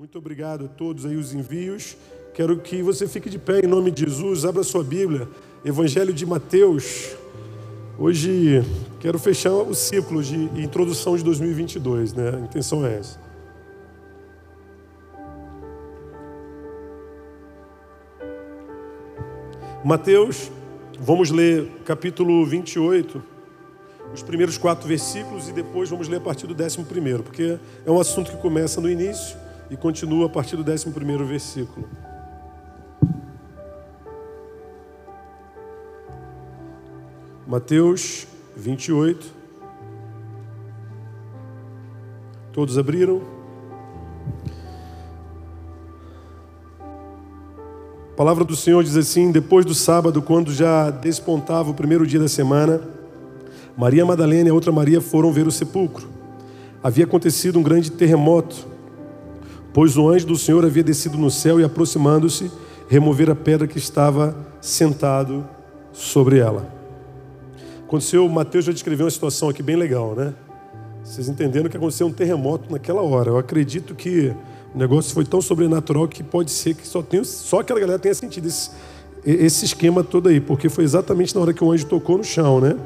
[0.00, 1.94] Muito obrigado a todos aí os envios.
[2.32, 5.28] Quero que você fique de pé em nome de Jesus, abra sua Bíblia,
[5.62, 7.14] Evangelho de Mateus.
[7.98, 8.64] Hoje
[8.98, 12.30] quero fechar o ciclo de introdução de 2022, né?
[12.34, 13.20] A intenção é essa.
[19.84, 20.50] Mateus,
[20.98, 23.22] vamos ler capítulo 28,
[24.14, 27.90] os primeiros quatro versículos e depois vamos ler a partir do décimo primeiro, porque é
[27.90, 30.90] um assunto que começa no início e continua a partir do 11
[31.24, 31.88] versículo.
[37.46, 39.26] Mateus 28.
[42.52, 43.22] Todos abriram?
[48.12, 52.20] A palavra do Senhor diz assim: Depois do sábado, quando já despontava o primeiro dia
[52.20, 52.80] da semana,
[53.76, 56.08] Maria Madalena e a outra Maria foram ver o sepulcro.
[56.82, 58.69] Havia acontecido um grande terremoto
[59.72, 62.50] pois o anjo do Senhor havia descido no céu e, aproximando-se,
[62.88, 65.46] remover a pedra que estava sentado
[65.92, 66.72] sobre ela.
[67.86, 70.34] Aconteceu, Mateus já descreveu uma situação aqui bem legal, né?
[71.02, 73.30] Vocês entenderam que aconteceu um terremoto naquela hora.
[73.30, 74.34] Eu acredito que
[74.74, 78.14] o negócio foi tão sobrenatural que pode ser que só, tenha, só aquela galera tenha
[78.14, 78.70] sentido esse,
[79.24, 82.60] esse esquema todo aí, porque foi exatamente na hora que o anjo tocou no chão,
[82.60, 82.76] né?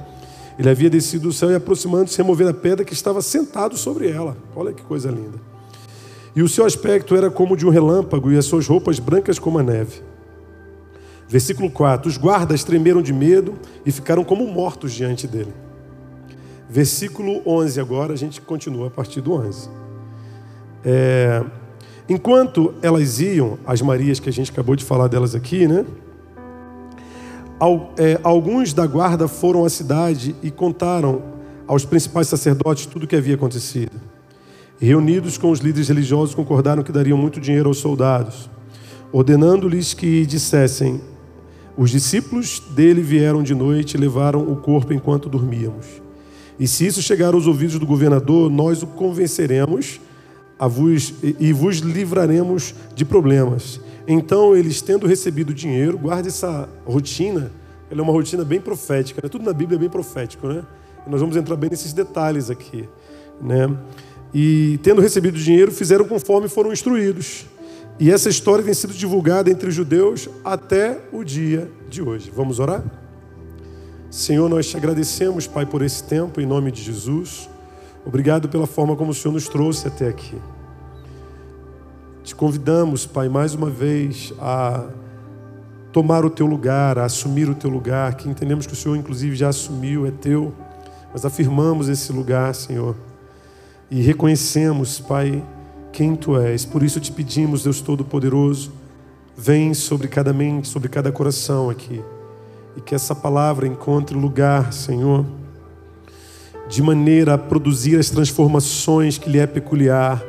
[0.58, 4.36] Ele havia descido do céu e aproximando-se, remover a pedra que estava sentado sobre ela.
[4.54, 5.53] Olha que coisa linda.
[6.34, 9.58] E o seu aspecto era como de um relâmpago, e as suas roupas brancas como
[9.58, 10.02] a neve.
[11.28, 13.54] Versículo 4: Os guardas tremeram de medo
[13.86, 15.52] e ficaram como mortos diante dele.
[16.68, 19.68] Versículo 11, agora a gente continua a partir do 11.
[20.84, 21.44] É,
[22.08, 25.86] enquanto elas iam, as Marias que a gente acabou de falar delas aqui, né?
[27.96, 31.22] É, alguns da guarda foram à cidade e contaram
[31.66, 34.13] aos principais sacerdotes tudo o que havia acontecido.
[34.80, 38.50] Reunidos com os líderes religiosos, concordaram que dariam muito dinheiro aos soldados,
[39.12, 41.00] ordenando-lhes que dissessem:
[41.76, 45.86] Os discípulos dele vieram de noite e levaram o corpo enquanto dormíamos.
[46.58, 50.00] E se isso chegar aos ouvidos do governador, nós o convenceremos
[50.68, 53.80] vos, e vos livraremos de problemas.
[54.06, 57.50] Então, eles, tendo recebido dinheiro, guarde essa rotina,
[57.90, 59.28] ela é uma rotina bem profética, né?
[59.28, 60.62] tudo na Bíblia é bem profético, né?
[61.06, 62.88] Nós vamos entrar bem nesses detalhes aqui,
[63.40, 63.68] né?
[64.34, 67.46] E, tendo recebido dinheiro, fizeram conforme foram instruídos.
[68.00, 72.32] E essa história tem sido divulgada entre os judeus até o dia de hoje.
[72.34, 72.82] Vamos orar?
[74.10, 77.48] Senhor, nós te agradecemos, Pai, por esse tempo, em nome de Jesus.
[78.04, 80.36] Obrigado pela forma como o Senhor nos trouxe até aqui.
[82.24, 84.88] Te convidamos, Pai, mais uma vez a
[85.92, 89.36] tomar o teu lugar, a assumir o teu lugar, que entendemos que o Senhor, inclusive,
[89.36, 90.52] já assumiu, é teu,
[91.12, 92.96] mas afirmamos esse lugar, Senhor
[93.94, 95.40] e reconhecemos, Pai,
[95.92, 96.64] quem Tu és.
[96.64, 98.72] Por isso te pedimos, Deus Todo-Poderoso,
[99.36, 102.02] vem sobre cada mente, sobre cada coração aqui.
[102.76, 105.24] E que essa palavra encontre lugar, Senhor,
[106.68, 110.20] de maneira a produzir as transformações que lhe é peculiar,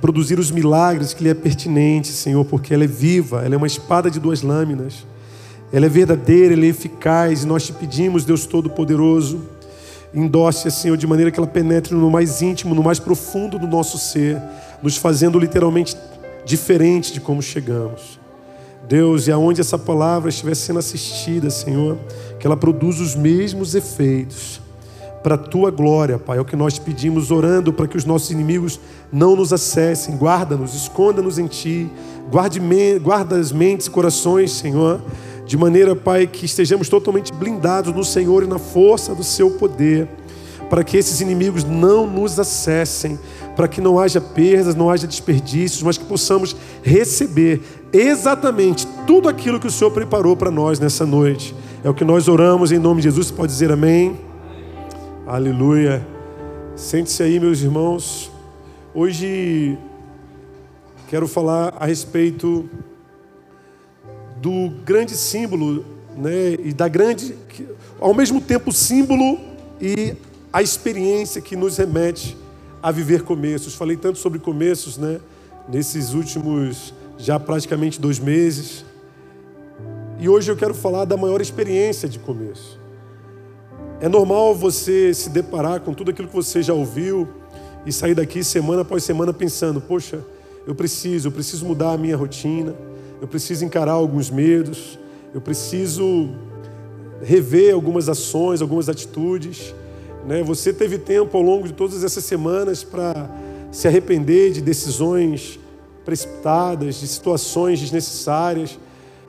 [0.00, 3.66] produzir os milagres que lhe é pertinente, Senhor, porque ela é viva, ela é uma
[3.66, 5.04] espada de duas lâminas,
[5.70, 9.52] ela é verdadeira, ela é eficaz, e nós te pedimos, Deus Todo-Poderoso,
[10.14, 13.98] endosse, Senhor, de maneira que ela penetre no mais íntimo, no mais profundo do nosso
[13.98, 14.40] ser,
[14.82, 15.96] nos fazendo literalmente
[16.44, 18.20] diferente de como chegamos.
[18.88, 21.98] Deus, e aonde essa palavra estiver sendo assistida, Senhor,
[22.38, 24.60] que ela produza os mesmos efeitos
[25.22, 26.36] para a tua glória, Pai.
[26.36, 28.78] É o que nós pedimos, orando para que os nossos inimigos
[29.10, 30.16] não nos acessem.
[30.16, 31.90] Guarda-nos, esconda-nos em Ti,
[32.30, 32.60] guarde,
[33.02, 35.00] guarda as mentes e corações, Senhor
[35.46, 40.08] de maneira, Pai, que estejamos totalmente blindados no Senhor e na força do Seu poder,
[40.70, 43.18] para que esses inimigos não nos acessem,
[43.54, 47.60] para que não haja perdas, não haja desperdícios, mas que possamos receber
[47.92, 51.54] exatamente tudo aquilo que o Senhor preparou para nós nessa noite.
[51.84, 53.26] É o que nós oramos em nome de Jesus.
[53.26, 54.18] Você pode dizer amém?
[55.26, 56.04] Aleluia.
[56.74, 58.32] Sente-se aí, meus irmãos.
[58.94, 59.78] Hoje
[61.08, 62.68] quero falar a respeito
[64.36, 65.84] do grande símbolo,
[66.16, 67.36] né, e da grande,
[68.00, 69.38] ao mesmo tempo símbolo
[69.80, 70.14] e
[70.52, 72.36] a experiência que nos remete
[72.82, 73.74] a viver começos.
[73.74, 75.20] Falei tanto sobre começos, né,
[75.68, 78.84] nesses últimos já praticamente dois meses.
[80.18, 82.78] E hoje eu quero falar da maior experiência de começo.
[84.00, 87.28] É normal você se deparar com tudo aquilo que você já ouviu
[87.86, 90.24] e sair daqui semana após semana pensando: poxa,
[90.66, 92.74] eu preciso, eu preciso mudar a minha rotina
[93.20, 94.98] eu preciso encarar alguns medos,
[95.32, 96.30] eu preciso
[97.22, 99.74] rever algumas ações, algumas atitudes.
[100.26, 100.42] Né?
[100.42, 103.28] Você teve tempo ao longo de todas essas semanas para
[103.70, 105.58] se arrepender de decisões
[106.04, 108.78] precipitadas, de situações desnecessárias.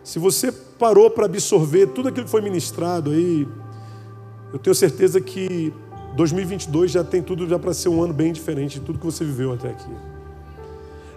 [0.04, 3.48] Se você parou para absorver tudo aquilo que foi ministrado aí,
[4.54, 5.74] eu tenho certeza que
[6.16, 9.24] 2022 já tem tudo já para ser um ano bem diferente de tudo que você
[9.24, 9.92] viveu até aqui.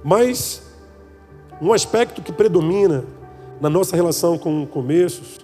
[0.02, 0.62] Mas
[1.60, 3.04] um aspecto que predomina
[3.60, 5.40] na nossa relação com começos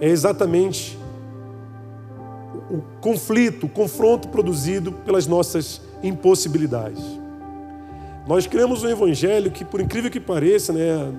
[0.00, 0.98] é exatamente
[2.70, 7.02] o conflito, o confronto produzido pelas nossas impossibilidades.
[8.26, 11.12] Nós criamos um evangelho que, por incrível que pareça, né,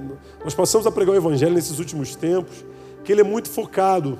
[0.43, 2.65] nós passamos a pregar o evangelho nesses últimos tempos,
[3.03, 4.19] que ele é muito focado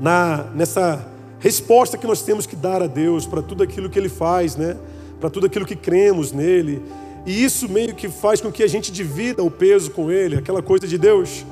[0.00, 1.06] na, nessa
[1.40, 4.76] resposta que nós temos que dar a Deus para tudo aquilo que Ele faz, né?
[5.20, 6.82] para tudo aquilo que cremos nele.
[7.26, 10.62] E isso meio que faz com que a gente divida o peso com Ele, aquela
[10.62, 11.44] coisa de Deus.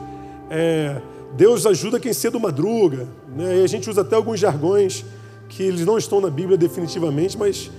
[0.49, 1.03] É,
[1.37, 3.09] Deus ajuda quem cedo madruga.
[3.37, 3.59] Né?
[3.59, 5.05] E a gente usa até alguns jargões
[5.49, 7.73] que eles não estão na Bíblia definitivamente, mas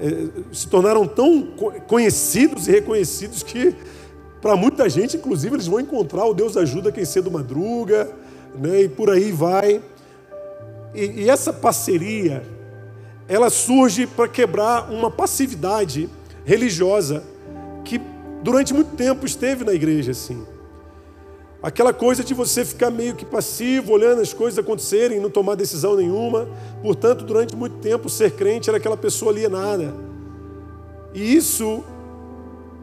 [0.00, 1.48] é, se tornaram tão
[1.86, 3.76] conhecidos e reconhecidos que,
[4.40, 8.10] para muita gente, inclusive, eles vão encontrar o Deus ajuda quem cedo madruga,
[8.58, 8.84] né?
[8.84, 9.82] e por aí vai.
[10.94, 12.42] E, e essa parceria,
[13.28, 16.08] ela surge para quebrar uma passividade
[16.46, 17.22] religiosa
[18.44, 20.46] durante muito tempo esteve na igreja assim.
[21.62, 25.96] Aquela coisa de você ficar meio que passivo, olhando as coisas acontecerem não tomar decisão
[25.96, 26.46] nenhuma.
[26.82, 29.94] Portanto, durante muito tempo, ser crente era aquela pessoa alienada.
[31.14, 31.82] E isso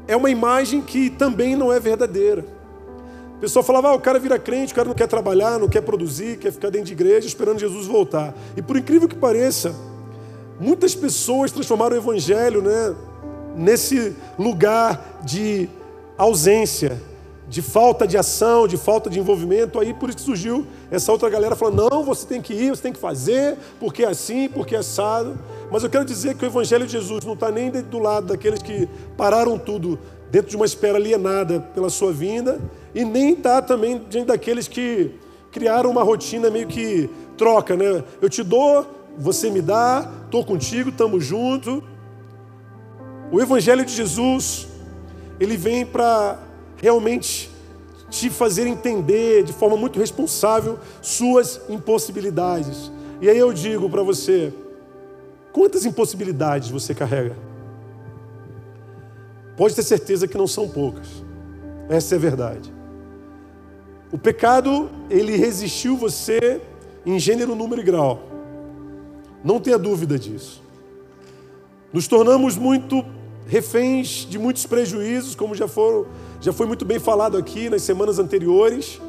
[0.08, 2.44] é uma imagem que também não é verdadeira.
[3.36, 5.82] O pessoal falava, ah, o cara vira crente, o cara não quer trabalhar, não quer
[5.82, 8.34] produzir, quer ficar dentro de igreja esperando Jesus voltar.
[8.58, 9.76] E por incrível que pareça,
[10.60, 12.96] muitas pessoas transformaram o evangelho né,
[13.56, 15.70] nesse lugar de
[16.18, 17.02] ausência,
[17.48, 19.80] de falta de ação, de falta de envolvimento.
[19.80, 22.82] Aí por isso que surgiu essa outra galera falando: não, você tem que ir, você
[22.82, 25.38] tem que fazer, porque é assim, porque é assado.
[25.70, 28.62] Mas eu quero dizer que o Evangelho de Jesus não está nem do lado daqueles
[28.62, 28.88] que
[29.18, 30.00] pararam tudo
[30.32, 32.60] dentro de uma espera alienada pela sua vinda,
[32.96, 35.12] e nem está também diante daqueles que
[35.52, 38.02] criaram uma rotina meio que troca, né?
[38.22, 38.88] Eu te dou,
[39.18, 41.84] você me dá, estou contigo, estamos juntos.
[43.32, 44.68] O Evangelho de Jesus,
[45.40, 46.38] ele vem para
[46.76, 47.50] realmente
[48.10, 52.92] te fazer entender de forma muito responsável suas impossibilidades.
[53.22, 54.54] E aí eu digo para você:
[55.54, 57.38] quantas impossibilidades você carrega?
[59.56, 61.08] Pode ter certeza que não são poucas.
[61.88, 62.74] Essa é a verdade.
[64.12, 66.62] O pecado, ele resistiu você
[67.06, 68.24] em gênero, número e grau.
[69.42, 70.62] Não tenha dúvida disso.
[71.94, 73.06] Nos tornamos muito
[73.52, 76.06] reféns de muitos prejuízos, como já foram
[76.40, 79.02] já foi muito bem falado aqui nas semanas anteriores.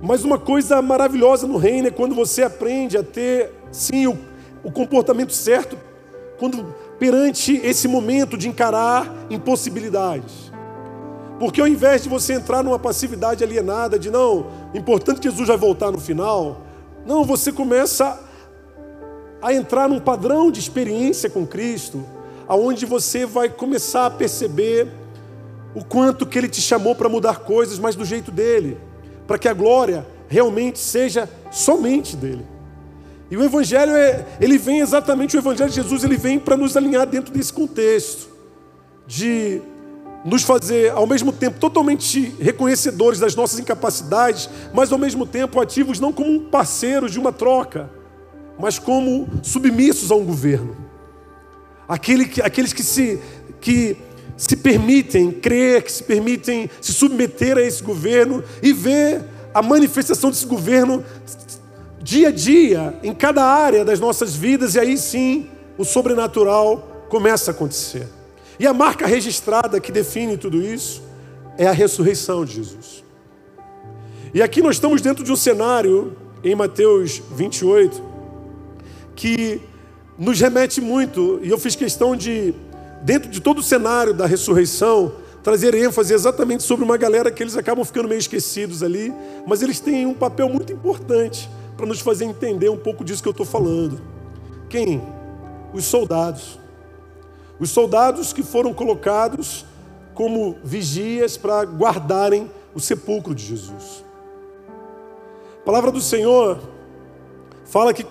[0.00, 4.18] Mas uma coisa maravilhosa no reino é quando você aprende a ter, sim, o,
[4.64, 5.76] o comportamento certo,
[6.38, 10.50] quando perante esse momento de encarar impossibilidades.
[11.38, 15.58] Porque ao invés de você entrar numa passividade alienada de não, importante que Jesus vai
[15.58, 16.62] voltar no final,
[17.04, 18.18] não, você começa
[19.42, 22.02] a entrar num padrão de experiência com Cristo,
[22.50, 24.88] aonde você vai começar a perceber
[25.72, 28.76] o quanto que ele te chamou para mudar coisas, mas do jeito dele,
[29.24, 32.44] para que a glória realmente seja somente dele.
[33.30, 36.76] E o evangelho é, ele vem exatamente o evangelho de Jesus, ele vem para nos
[36.76, 38.28] alinhar dentro desse contexto
[39.06, 39.62] de
[40.24, 46.00] nos fazer ao mesmo tempo totalmente reconhecedores das nossas incapacidades, mas ao mesmo tempo ativos
[46.00, 47.88] não como parceiros de uma troca,
[48.58, 50.89] mas como submissos a um governo.
[51.90, 53.18] Aquele que, aqueles que se
[53.60, 53.96] que
[54.36, 60.30] se permitem crer, que se permitem se submeter a esse governo e ver a manifestação
[60.30, 61.04] desse governo
[62.00, 67.50] dia a dia, em cada área das nossas vidas, e aí sim o sobrenatural começa
[67.50, 68.06] a acontecer.
[68.56, 71.02] E a marca registrada que define tudo isso
[71.58, 73.04] é a ressurreição de Jesus.
[74.32, 78.00] E aqui nós estamos dentro de um cenário, em Mateus 28,
[79.16, 79.60] que
[80.20, 82.54] nos remete muito, e eu fiz questão de
[83.00, 87.56] dentro de todo o cenário da ressurreição, trazer ênfase exatamente sobre uma galera que eles
[87.56, 89.10] acabam ficando meio esquecidos ali,
[89.46, 93.28] mas eles têm um papel muito importante para nos fazer entender um pouco disso que
[93.28, 93.98] eu estou falando.
[94.68, 95.02] Quem?
[95.72, 96.60] Os soldados.
[97.58, 99.64] Os soldados que foram colocados
[100.12, 104.04] como vigias para guardarem o sepulcro de Jesus.
[105.62, 106.60] A palavra do Senhor
[107.64, 108.04] fala que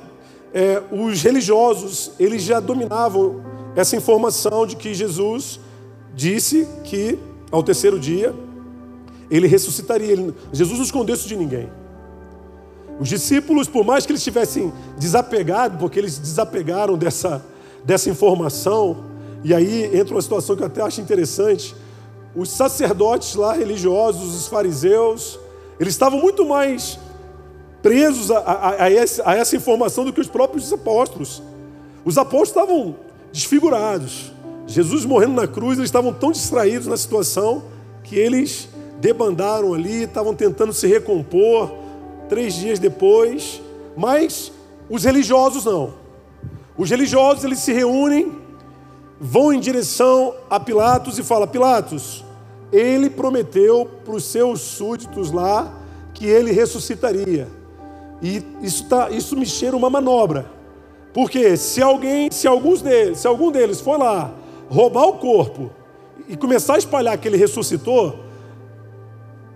[0.53, 3.41] é, os religiosos eles já dominavam
[3.75, 5.59] essa informação de que Jesus
[6.13, 7.17] disse que
[7.51, 8.33] ao terceiro dia
[9.29, 10.11] ele ressuscitaria.
[10.11, 11.69] Ele, Jesus não escondeu isso de ninguém.
[12.99, 17.41] Os discípulos, por mais que eles tivessem desapegado, porque eles desapegaram dessa,
[17.83, 19.05] dessa informação,
[19.43, 21.73] e aí entra uma situação que eu até acho interessante.
[22.35, 25.39] os sacerdotes lá religiosos, os fariseus,
[25.79, 26.99] eles estavam muito mais
[27.81, 31.41] presos a, a, a, essa, a essa informação do que os próprios apóstolos.
[32.03, 32.95] Os apóstolos estavam
[33.31, 34.31] desfigurados.
[34.67, 37.63] Jesus morrendo na cruz, eles estavam tão distraídos na situação
[38.03, 38.69] que eles
[39.00, 41.71] debandaram ali, estavam tentando se recompor
[42.27, 43.62] três dias depois,
[43.95, 44.51] mas
[44.89, 45.93] os religiosos não.
[46.77, 48.31] Os religiosos eles se reúnem,
[49.19, 52.24] vão em direção a Pilatos e fala: Pilatos,
[52.71, 55.74] ele prometeu para os seus súditos lá
[56.13, 57.58] que ele ressuscitaria.
[58.21, 60.45] E isso, tá, isso me cheira uma manobra.
[61.13, 64.31] Porque se alguém, se alguns deles, se algum deles for lá
[64.69, 65.71] roubar o corpo
[66.27, 68.19] e começar a espalhar que ele ressuscitou,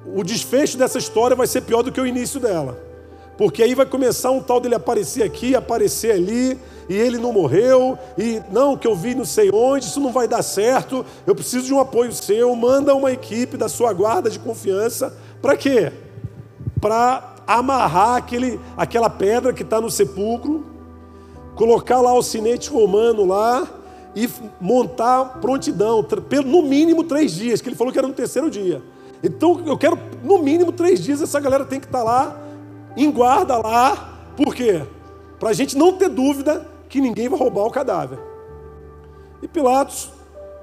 [0.06, 2.82] o desfecho dessa história vai ser pior do que o início dela.
[3.38, 7.98] Porque aí vai começar um tal dele aparecer aqui, aparecer ali, e ele não morreu,
[8.18, 11.66] e não, que eu vi não sei onde, isso não vai dar certo, eu preciso
[11.66, 15.92] de um apoio seu, manda uma equipe da sua guarda de confiança, para quê?
[16.80, 20.66] Para amarrar aquele, aquela pedra que está no sepulcro,
[21.56, 23.68] colocar lá o sinete romano lá,
[24.16, 24.30] e
[24.62, 26.06] montar prontidão,
[26.46, 28.82] no mínimo três dias, que ele falou que era no terceiro dia.
[29.24, 32.42] Então eu quero, no mínimo, três dias essa galera tem que estar tá lá,
[32.96, 34.20] em guarda lá.
[34.36, 34.84] Por quê?
[35.40, 38.20] Para a gente não ter dúvida que ninguém vai roubar o cadáver.
[39.42, 40.10] E Pilatos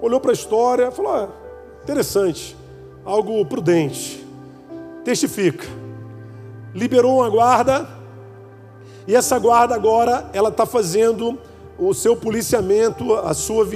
[0.00, 1.28] olhou para a história e falou: ah,
[1.82, 2.56] interessante,
[3.04, 4.25] algo prudente.
[5.04, 5.79] Testifica.
[6.75, 7.89] Liberou uma guarda,
[9.07, 11.39] e essa guarda agora ela está fazendo
[11.79, 13.67] o seu policiamento, a sua,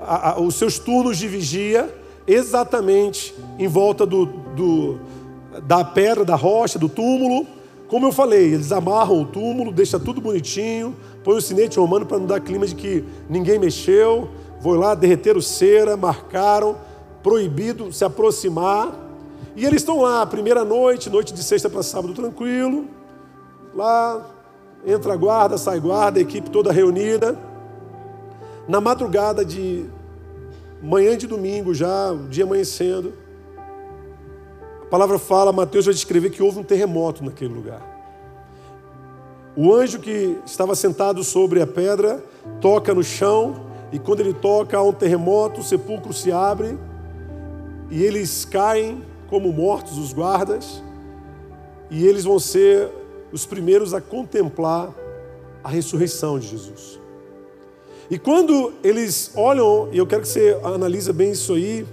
[0.00, 1.94] a, a, os seus turnos de vigia
[2.26, 4.98] exatamente em volta do, do,
[5.66, 7.46] da pedra, da rocha, do túmulo.
[7.88, 12.18] Como eu falei, eles amarram o túmulo, deixa tudo bonitinho, põe o sinete romano para
[12.18, 14.28] não dar clima de que ninguém mexeu.
[14.60, 16.76] Vou lá, derreteram cera, marcaram,
[17.22, 19.09] proibido se aproximar.
[19.60, 22.86] E eles estão lá, primeira noite, noite de sexta para sábado, tranquilo.
[23.74, 24.26] Lá,
[24.86, 27.38] entra guarda, sai guarda, a equipe toda reunida.
[28.66, 29.84] Na madrugada de
[30.82, 33.12] manhã de domingo já, o dia amanhecendo.
[34.80, 37.82] A palavra fala, Mateus vai descrever que houve um terremoto naquele lugar.
[39.54, 42.24] O anjo que estava sentado sobre a pedra
[42.62, 46.78] toca no chão, e quando ele toca, há um terremoto, o sepulcro se abre,
[47.90, 50.82] e eles caem como mortos, os guardas,
[51.90, 52.90] e eles vão ser
[53.32, 54.92] os primeiros a contemplar
[55.64, 57.00] a ressurreição de Jesus.
[58.10, 61.86] E quando eles olham, e eu quero que você analise bem isso aí,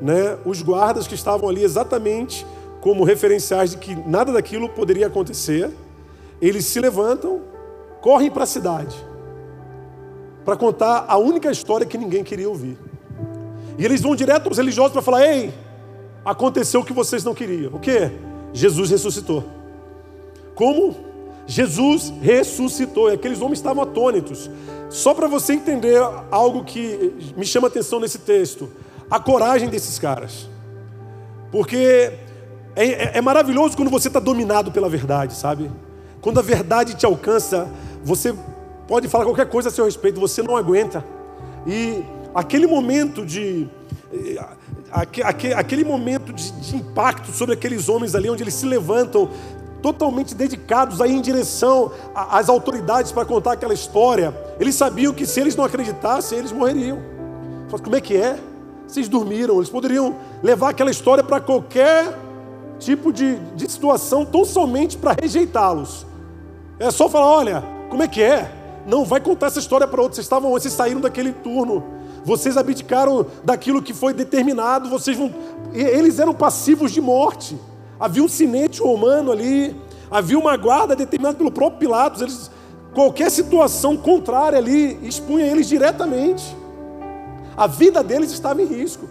[0.00, 2.46] né, os guardas que estavam ali exatamente
[2.80, 5.70] como referenciais de que nada daquilo poderia acontecer,
[6.40, 7.40] eles se levantam,
[8.02, 8.94] correm para a cidade
[10.46, 12.78] para contar a única história que ninguém queria ouvir.
[13.76, 15.52] E eles vão direto aos religiosos para falar: "Ei,
[16.26, 17.72] aconteceu o que vocês não queriam.
[17.72, 18.10] O que?
[18.52, 19.44] Jesus ressuscitou.
[20.56, 20.96] Como?
[21.46, 23.08] Jesus ressuscitou.
[23.10, 24.50] E aqueles homens estavam atônitos.
[24.90, 28.68] Só para você entender algo que me chama atenção nesse texto,
[29.08, 30.48] a coragem desses caras.
[31.52, 32.12] Porque
[32.74, 35.70] é, é, é maravilhoso quando você está dominado pela verdade, sabe?
[36.20, 37.68] Quando a verdade te alcança,
[38.02, 38.34] você
[38.88, 41.04] pode falar qualquer coisa a seu respeito, você não aguenta.
[41.64, 42.02] E
[42.34, 43.68] aquele momento de.
[44.90, 49.28] Aquele momento de, de impacto sobre aqueles homens ali, onde eles se levantam
[49.82, 54.34] totalmente dedicados aí em direção às autoridades para contar aquela história.
[54.58, 56.98] Eles sabiam que se eles não acreditassem, eles morreriam.
[57.70, 58.38] Como é que é?
[58.86, 62.16] Vocês dormiram, eles poderiam levar aquela história para qualquer
[62.78, 66.06] tipo de, de situação, tão somente para rejeitá-los.
[66.78, 68.52] É só falar: olha, como é que é?
[68.86, 70.16] Não vai contar essa história para outros.
[70.16, 71.82] Vocês estavam, vocês saíram daquele turno.
[72.26, 74.90] Vocês abdicaram daquilo que foi determinado.
[74.90, 75.32] Vocês vão,
[75.72, 77.56] eles eram passivos de morte.
[78.00, 79.76] Havia um sinete romano ali,
[80.10, 82.20] havia uma guarda determinada pelo próprio Pilatos.
[82.20, 82.50] Eles,
[82.92, 86.44] qualquer situação contrária ali expunha eles diretamente.
[87.56, 89.08] A vida deles estava em risco.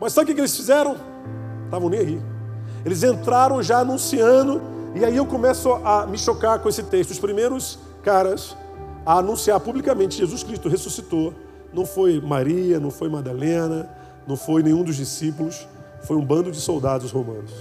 [0.00, 0.96] Mas sabe o que eles fizeram?
[1.66, 2.22] Estavam nem aí.
[2.86, 4.62] Eles entraram já anunciando,
[4.94, 7.10] e aí eu começo a me chocar com esse texto.
[7.10, 8.56] Os primeiros caras
[9.04, 11.34] a anunciar publicamente Jesus Cristo ressuscitou
[11.72, 13.88] não foi Maria, não foi Madalena,
[14.26, 15.66] não foi nenhum dos discípulos,
[16.02, 17.52] foi um bando de soldados romanos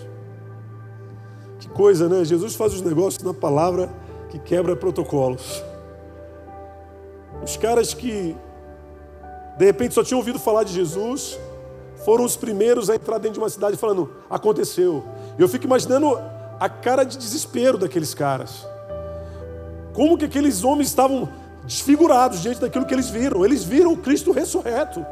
[1.76, 2.24] coisa, né?
[2.24, 3.90] Jesus faz os negócios na palavra
[4.30, 5.62] que quebra protocolos.
[7.44, 8.36] Os caras que
[9.58, 11.38] de repente só tinham ouvido falar de Jesus,
[12.06, 15.04] foram os primeiros a entrar dentro de uma cidade falando: aconteceu.
[15.38, 16.18] Eu fico imaginando
[16.60, 18.66] a cara de desespero daqueles caras.
[19.94, 21.30] Como que aqueles homens estavam
[21.66, 23.44] desfigurados diante daquilo que eles viram?
[23.44, 25.06] Eles viram o Cristo ressurreto.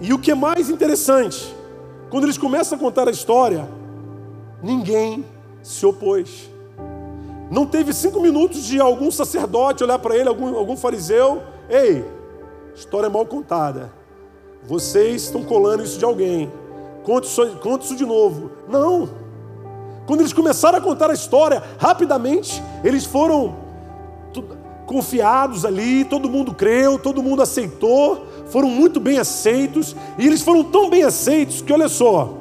[0.00, 1.54] E o que é mais interessante,
[2.10, 3.68] quando eles começam a contar a história,
[4.62, 5.24] ninguém
[5.62, 6.50] se opôs.
[7.50, 11.42] Não teve cinco minutos de algum sacerdote olhar para ele, algum, algum fariseu.
[11.68, 12.04] Ei,
[12.74, 13.92] história mal contada.
[14.62, 16.50] Vocês estão colando isso de alguém.
[17.04, 18.50] Conte isso, conte isso de novo.
[18.68, 19.08] Não.
[20.06, 23.63] Quando eles começaram a contar a história, rapidamente eles foram
[24.86, 30.64] confiados ali, todo mundo creu, todo mundo aceitou, foram muito bem aceitos, e eles foram
[30.64, 32.38] tão bem aceitos que, olha só,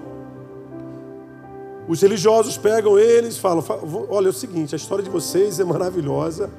[1.87, 3.63] os religiosos pegam eles e falam:
[4.09, 6.49] olha, é o seguinte, a história de vocês é maravilhosa,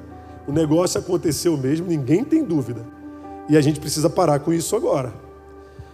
[0.47, 2.85] o negócio aconteceu mesmo, ninguém tem dúvida,
[3.49, 5.13] e a gente precisa parar com isso agora.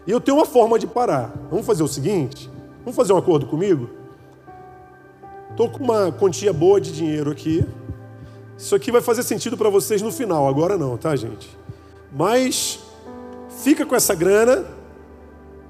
[0.05, 1.33] E eu tenho uma forma de parar.
[1.49, 3.89] Vamos fazer o seguinte: vamos fazer um acordo comigo?
[5.51, 7.63] Estou com uma quantia boa de dinheiro aqui.
[8.61, 11.49] Isso aqui vai fazer sentido para vocês no final, agora não, tá, gente?
[12.11, 12.79] Mas
[13.63, 14.65] fica com essa grana,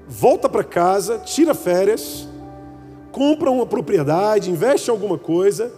[0.06, 2.28] volta para casa, tira férias,
[3.10, 5.72] compra uma propriedade, investe em alguma coisa.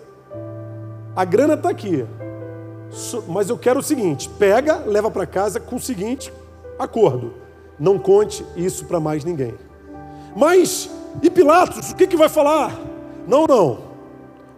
[1.14, 2.04] A grana está aqui.
[3.28, 6.32] Mas eu quero o seguinte: pega, leva para casa com o seguinte
[6.76, 7.34] acordo:
[7.78, 9.54] não conte isso para mais ninguém.
[10.34, 10.90] Mas,
[11.22, 12.76] e Pilatos, o que, que vai falar?
[13.24, 13.78] Não, não.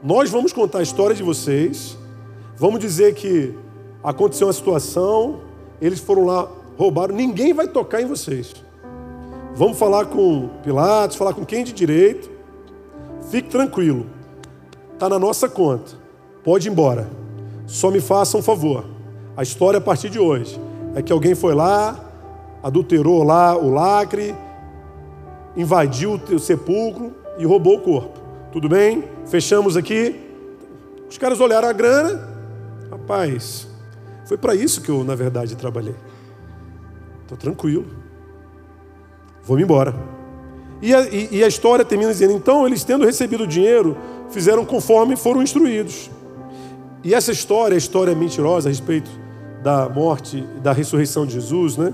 [0.03, 1.99] Nós vamos contar a história de vocês
[2.57, 3.55] Vamos dizer que
[4.03, 5.41] aconteceu uma situação,
[5.81, 6.49] eles foram lá,
[6.79, 8.55] roubaram, ninguém vai tocar em vocês.
[9.55, 12.31] Vamos falar com Pilatos, falar com quem de direito.
[13.31, 14.07] Fique tranquilo.
[14.95, 15.93] Está na nossa conta.
[16.43, 17.09] Pode ir embora.
[17.67, 18.85] Só me faça um favor.
[19.37, 20.59] A história a partir de hoje
[20.95, 21.99] é que alguém foi lá,
[22.63, 24.35] adulterou lá o lacre,
[25.55, 28.19] invadiu o sepulcro e roubou o corpo.
[28.53, 29.05] Tudo bem?
[29.27, 30.21] Fechamos aqui.
[31.09, 32.36] Os caras olharam a grana,
[32.91, 33.67] Rapaz,
[34.25, 35.95] foi para isso que eu, na verdade, trabalhei.
[37.23, 37.87] Estou tranquilo.
[39.43, 39.95] Vou-me embora.
[40.83, 43.97] E a, e, e a história termina dizendo: então, eles tendo recebido o dinheiro,
[44.31, 46.11] fizeram conforme foram instruídos.
[47.03, 49.11] E essa história, a história mentirosa a respeito
[49.63, 51.93] da morte e da ressurreição de Jesus, né?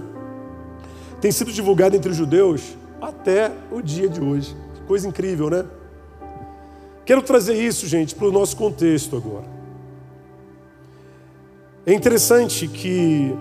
[1.21, 4.57] Tem sido divulgada entre os judeus até o dia de hoje.
[4.87, 5.65] Coisa incrível, né?
[7.05, 9.62] Quero trazer isso, gente, para o nosso contexto agora.
[11.85, 13.37] É interessante que,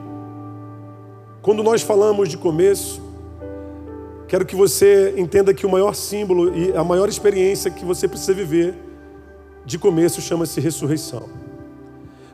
[1.44, 3.00] quando nós falamos de começo,
[4.28, 8.34] quero que você entenda que o maior símbolo e a maior experiência que você precisa
[8.34, 8.74] viver
[9.64, 11.30] de começo chama-se ressurreição.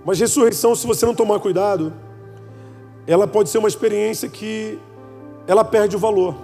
[0.06, 1.92] Mas ressurreição, se você não tomar cuidado,
[3.06, 4.80] ela pode ser uma experiência que
[5.46, 6.36] ela perde o valor.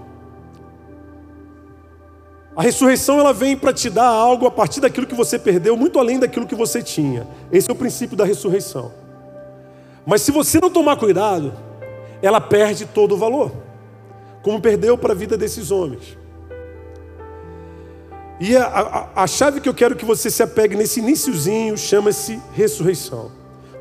[2.53, 5.97] A ressurreição ela vem para te dar algo a partir daquilo que você perdeu, muito
[5.99, 7.25] além daquilo que você tinha.
[7.49, 9.02] Esse é o princípio da ressurreição.
[10.05, 11.53] Mas se você não tomar cuidado,
[12.21, 13.51] ela perde todo o valor,
[14.41, 16.17] como perdeu para a vida desses homens.
[18.39, 22.41] E a, a, a, chave que eu quero que você se apegue nesse iníciozinho chama-se
[22.53, 23.31] ressurreição.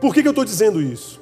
[0.01, 1.22] Por que, que eu estou dizendo isso?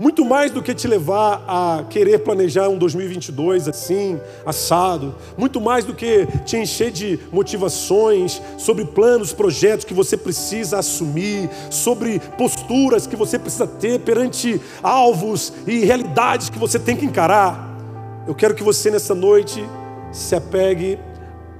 [0.00, 5.14] Muito mais do que te levar a querer planejar um 2022 assim, assado.
[5.36, 11.50] Muito mais do que te encher de motivações sobre planos, projetos que você precisa assumir,
[11.68, 17.78] sobre posturas que você precisa ter perante alvos e realidades que você tem que encarar.
[18.26, 19.62] Eu quero que você nessa noite
[20.10, 20.98] se apegue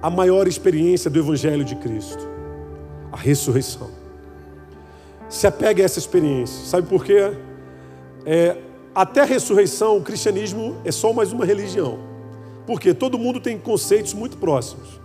[0.01, 2.27] à maior experiência do Evangelho de Cristo
[3.13, 3.91] a ressurreição.
[5.29, 6.65] Se apegue a essa experiência.
[6.65, 7.33] Sabe por quê?
[8.25, 8.57] É,
[8.95, 11.99] até a ressurreição, o cristianismo é só mais uma religião.
[12.67, 15.01] Porque todo mundo tem conceitos muito próximos.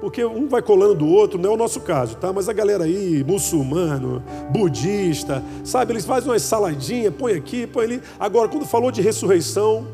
[0.00, 2.32] Porque um vai colando do outro, não é o nosso caso, tá?
[2.32, 8.02] Mas a galera aí, muçulmano, budista, sabe, eles fazem uma saladinha, põe aqui, põe ali.
[8.20, 9.86] Agora, quando falou de ressurreição,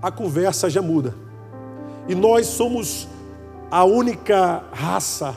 [0.00, 1.14] a conversa já muda.
[2.08, 3.06] E nós somos
[3.70, 5.36] a única raça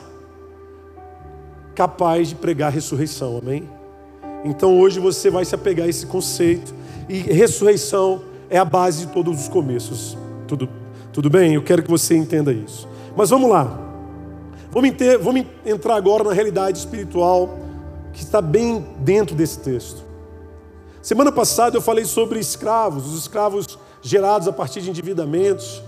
[1.74, 3.68] capaz de pregar a ressurreição, amém?
[4.46, 6.72] Então hoje você vai se apegar a esse conceito.
[7.08, 10.16] E ressurreição é a base de todos os começos.
[10.46, 10.68] Tudo,
[11.12, 11.54] tudo bem?
[11.54, 12.88] Eu quero que você entenda isso.
[13.16, 13.76] Mas vamos lá.
[14.70, 17.58] Vamos, ter, vamos entrar agora na realidade espiritual
[18.12, 20.04] que está bem dentro desse texto.
[21.02, 25.82] Semana passada eu falei sobre escravos, os escravos gerados a partir de endividamentos.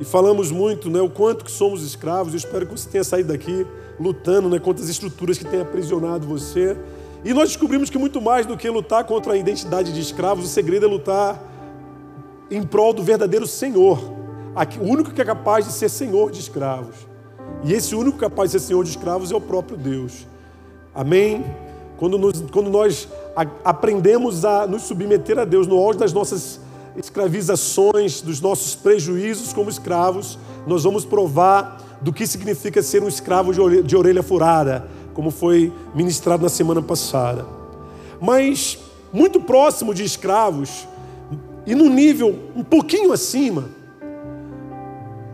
[0.00, 2.32] E falamos muito, né, o quanto que somos escravos.
[2.32, 3.66] Eu espero que você tenha saído daqui
[3.98, 6.76] lutando, né, contra as estruturas que têm aprisionado você.
[7.26, 10.48] E nós descobrimos que muito mais do que lutar contra a identidade de escravos, o
[10.48, 11.42] segredo é lutar
[12.48, 13.98] em prol do verdadeiro Senhor,
[14.80, 16.94] o único que é capaz de ser Senhor de escravos.
[17.64, 20.24] E esse único capaz de ser Senhor de escravos é o próprio Deus.
[20.94, 21.44] Amém?
[21.96, 26.60] Quando, nos, quando nós a, aprendemos a nos submeter a Deus no auge das nossas
[26.96, 33.52] escravizações, dos nossos prejuízos como escravos, nós vamos provar do que significa ser um escravo
[33.82, 34.86] de orelha furada,
[35.16, 37.46] como foi ministrado na semana passada.
[38.20, 38.78] Mas
[39.10, 40.86] muito próximo de escravos,
[41.66, 43.64] e no nível um pouquinho acima,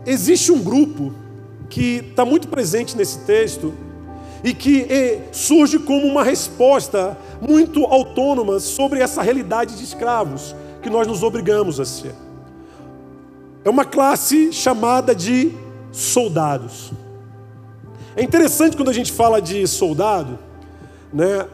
[0.07, 1.13] existe um grupo
[1.69, 3.75] que está muito presente nesse texto
[4.45, 4.87] e que
[5.33, 11.81] surge como uma resposta muito autônoma sobre essa realidade de escravos que nós nos obrigamos
[11.81, 12.15] a ser.
[13.65, 15.53] É uma classe chamada de
[15.91, 16.93] soldados.
[18.15, 20.39] É interessante quando a gente fala de soldado,
[21.13, 21.47] né?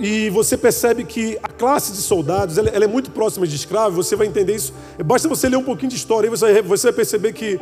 [0.00, 3.96] E você percebe que a classe de soldados ela, ela é muito próxima de escravo,
[3.96, 4.72] você vai entender isso.
[5.04, 7.60] Basta você ler um pouquinho de história e você, você vai perceber que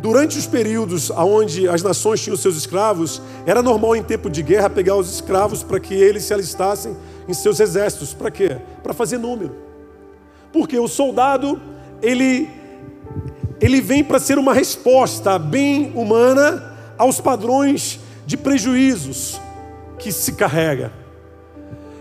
[0.00, 4.70] durante os períodos onde as nações tinham seus escravos, era normal em tempo de guerra
[4.70, 8.14] pegar os escravos para que eles se alistassem em seus exércitos.
[8.14, 8.58] Para quê?
[8.82, 9.54] Para fazer número.
[10.52, 11.60] Porque o soldado,
[12.02, 12.48] ele,
[13.60, 19.40] ele vem para ser uma resposta bem humana aos padrões de prejuízos
[19.98, 20.92] que se carrega.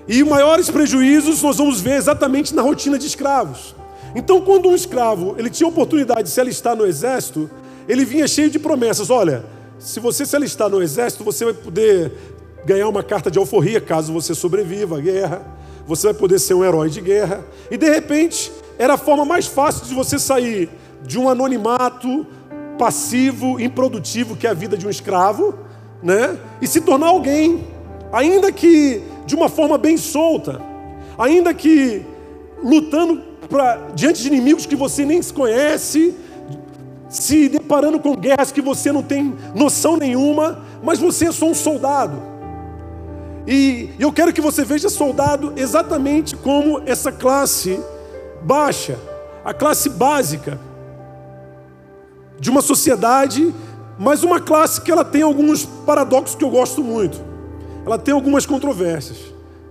[0.08, 3.76] E maiores prejuízos nós vamos ver exatamente na rotina de escravos.
[4.14, 7.50] Então, quando um escravo ele tinha oportunidade de se alistar no exército,
[7.88, 9.10] ele vinha cheio de promessas.
[9.10, 9.46] Olha,
[9.80, 12.12] se você se alistar no exército, você vai poder
[12.66, 15.42] ganhar uma carta de alforria caso você sobreviva à guerra.
[15.88, 17.46] Você vai poder ser um herói de guerra.
[17.70, 20.70] E de repente, era a forma mais fácil de você sair
[21.04, 22.26] de um anonimato
[22.78, 25.56] passivo, improdutivo, que é a vida de um escravo,
[26.02, 26.38] né?
[26.62, 27.66] E se tornar alguém,
[28.12, 30.62] ainda que de uma forma bem solta,
[31.18, 32.06] ainda que
[32.64, 36.16] lutando pra, diante de inimigos que você nem se conhece,
[37.10, 41.54] se deparando com guerras que você não tem noção nenhuma, mas você é só um
[41.54, 42.22] soldado.
[43.48, 47.80] E eu quero que você veja soldado exatamente como essa classe
[48.42, 48.98] baixa,
[49.44, 50.60] a classe básica
[52.40, 53.54] de uma sociedade,
[53.98, 57.20] mas uma classe que ela tem alguns paradoxos que eu gosto muito.
[57.86, 59.18] Ela tem algumas controvérsias.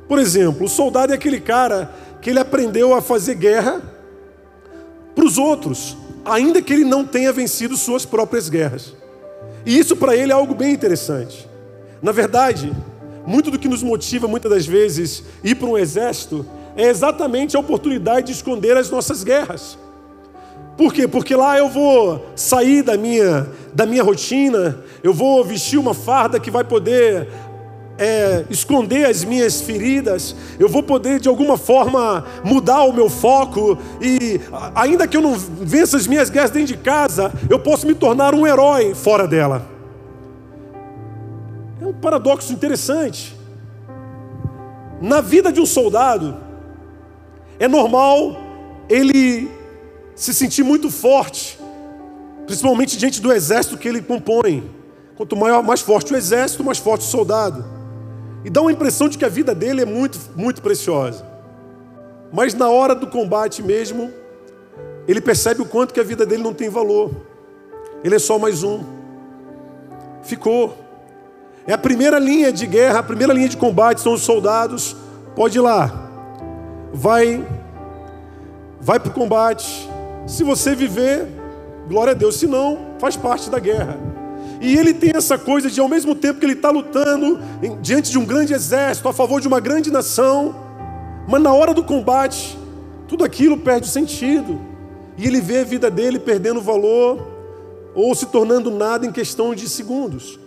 [0.09, 3.83] Por exemplo, o soldado é aquele cara que ele aprendeu a fazer guerra
[5.15, 8.95] para os outros, ainda que ele não tenha vencido suas próprias guerras.
[9.67, 11.49] E isso para ele é algo bem interessante.
[12.03, 12.73] Na verdade,
[13.27, 16.45] muito do que nos motiva muitas das vezes ir para um exército
[16.77, 19.79] é exatamente a oportunidade de esconder as nossas guerras.
[20.77, 21.07] Por quê?
[21.07, 26.41] Porque lá eu vou sair da minha, da minha rotina, eu vou vestir uma farda
[26.41, 27.29] que vai poder
[27.97, 33.79] é, esconder as minhas feridas, eu vou poder de alguma forma mudar o meu foco,
[34.01, 34.41] e
[34.75, 38.35] ainda que eu não vença as minhas guerras dentro de casa, eu posso me tornar
[38.35, 39.67] um herói fora dela.
[41.81, 43.37] É um paradoxo interessante.
[45.01, 46.37] Na vida de um soldado,
[47.59, 48.37] é normal
[48.89, 49.49] ele
[50.15, 51.59] se sentir muito forte,
[52.47, 54.71] principalmente diante do exército que ele compõe.
[55.17, 57.65] Quanto maior, mais forte o exército, mais forte o soldado.
[58.45, 61.25] E dá uma impressão de que a vida dele é muito, muito preciosa.
[62.33, 64.11] Mas na hora do combate mesmo,
[65.07, 67.11] ele percebe o quanto que a vida dele não tem valor.
[68.03, 68.83] Ele é só mais um.
[70.23, 70.77] Ficou.
[71.67, 74.97] É a primeira linha de guerra, a primeira linha de combate são os soldados.
[75.35, 76.11] Pode ir lá.
[76.93, 77.47] Vai
[78.81, 79.89] vai para o combate.
[80.27, 81.27] Se você viver,
[81.89, 82.37] glória a Deus.
[82.37, 83.99] Se não, faz parte da guerra.
[84.61, 88.11] E ele tem essa coisa de, ao mesmo tempo que ele está lutando em, diante
[88.11, 90.55] de um grande exército, a favor de uma grande nação,
[91.29, 92.59] mas na hora do combate,
[93.07, 94.59] tudo aquilo perde sentido.
[95.19, 97.29] E ele vê a vida dele perdendo valor
[97.95, 100.39] ou se tornando nada em questão de segundos.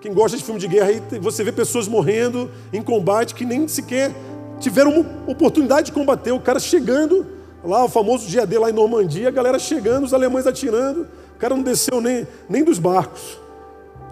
[0.00, 3.68] Quem gosta de filme de guerra, aí você vê pessoas morrendo em combate que nem
[3.68, 4.12] sequer
[4.58, 6.32] tiveram oportunidade de combater.
[6.32, 7.26] O cara chegando,
[7.64, 11.38] lá o famoso dia D lá em Normandia, a galera chegando, os alemães atirando, o
[11.38, 13.38] cara não desceu nem, nem dos barcos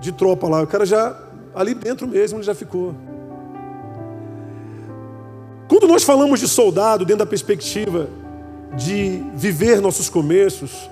[0.01, 0.63] de tropa lá.
[0.63, 1.17] O cara já,
[1.55, 2.95] ali dentro mesmo, ele já ficou.
[5.69, 8.09] Quando nós falamos de soldado dentro da perspectiva
[8.77, 10.89] de viver nossos começos,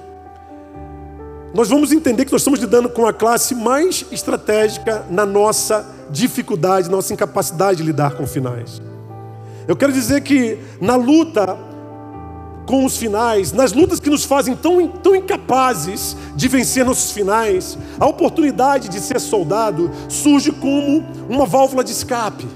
[1.55, 6.91] nós vamos entender que nós estamos lidando com a classe mais estratégica na nossa dificuldade,
[6.91, 8.83] nossa incapacidade de lidar com finais.
[9.67, 11.57] Eu quero dizer que na luta
[12.67, 17.79] com os finais, nas lutas que nos fazem tão, tão incapazes de vencer nossos finais,
[17.99, 22.47] a oportunidade de ser soldado surge como uma válvula de escape.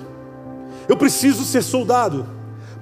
[0.88, 2.27] Eu preciso ser soldado.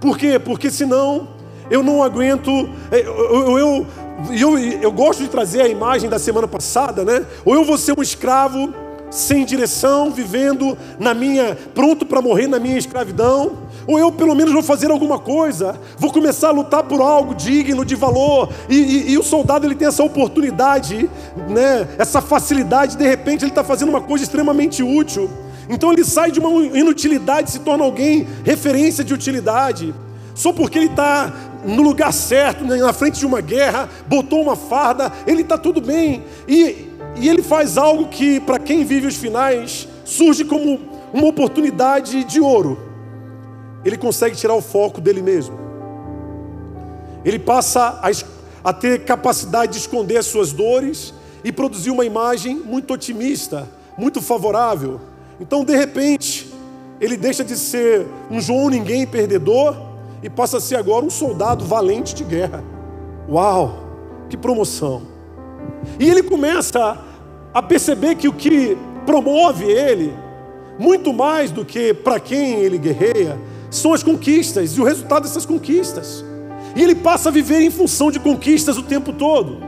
[0.01, 0.39] Por quê?
[0.39, 1.29] Porque senão
[1.71, 2.51] eu não aguento.
[2.91, 3.87] É, eu, eu,
[4.31, 7.27] eu, eu gosto de trazer a imagem da semana passada, né?
[7.45, 8.73] Ou eu vou ser um escravo
[9.11, 14.53] sem direção, vivendo na minha, pronto para morrer na minha escravidão, ou eu pelo menos
[14.53, 18.51] vou fazer alguma coisa, vou começar a lutar por algo digno, de valor.
[18.69, 21.09] E, e, e o soldado ele tem essa oportunidade,
[21.49, 25.31] né, essa facilidade, de repente ele está fazendo uma coisa extremamente útil.
[25.71, 29.95] Então ele sai de uma inutilidade, se torna alguém referência de utilidade,
[30.35, 31.33] só porque ele está
[31.65, 35.81] no lugar certo, né, na frente de uma guerra, botou uma farda, ele está tudo
[35.81, 36.25] bem.
[36.47, 40.79] E, e ele faz algo que, para quem vive os finais, surge como
[41.11, 42.88] uma oportunidade de ouro.
[43.85, 45.59] Ele consegue tirar o foco dele mesmo.
[47.25, 51.15] Ele passa a, a ter capacidade de esconder as suas dores
[51.45, 55.01] e produzir uma imagem muito otimista, muito favorável.
[55.41, 56.53] Então, de repente,
[57.01, 59.77] ele deixa de ser um João ninguém perdedor
[60.23, 62.63] e passa a ser agora um soldado valente de guerra.
[63.29, 63.79] Uau,
[64.29, 65.03] que promoção!
[65.99, 66.99] E ele começa
[67.53, 70.15] a perceber que o que promove ele,
[70.79, 73.39] muito mais do que para quem ele guerreia,
[73.71, 76.25] são as conquistas e o resultado dessas conquistas.
[76.75, 79.59] E ele passa a viver em função de conquistas o tempo todo.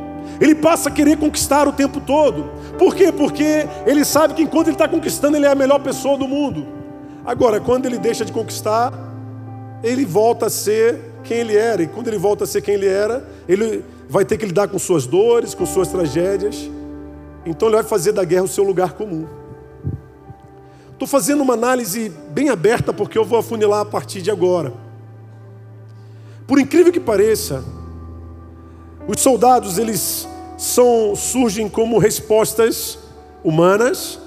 [0.40, 2.50] Ele passa a querer conquistar o tempo todo.
[2.78, 3.12] Por quê?
[3.12, 6.66] Porque ele sabe que enquanto ele está conquistando, ele é a melhor pessoa do mundo.
[7.24, 8.92] Agora, quando ele deixa de conquistar,
[9.82, 11.82] ele volta a ser quem ele era.
[11.82, 14.78] E quando ele volta a ser quem ele era, ele vai ter que lidar com
[14.78, 16.70] suas dores, com suas tragédias.
[17.44, 19.26] Então ele vai fazer da guerra o seu lugar comum.
[21.00, 24.70] Estou fazendo uma análise bem aberta porque eu vou afunilar a partir de agora.
[26.46, 27.64] Por incrível que pareça,
[29.08, 32.98] os soldados eles são surgem como respostas
[33.42, 34.20] humanas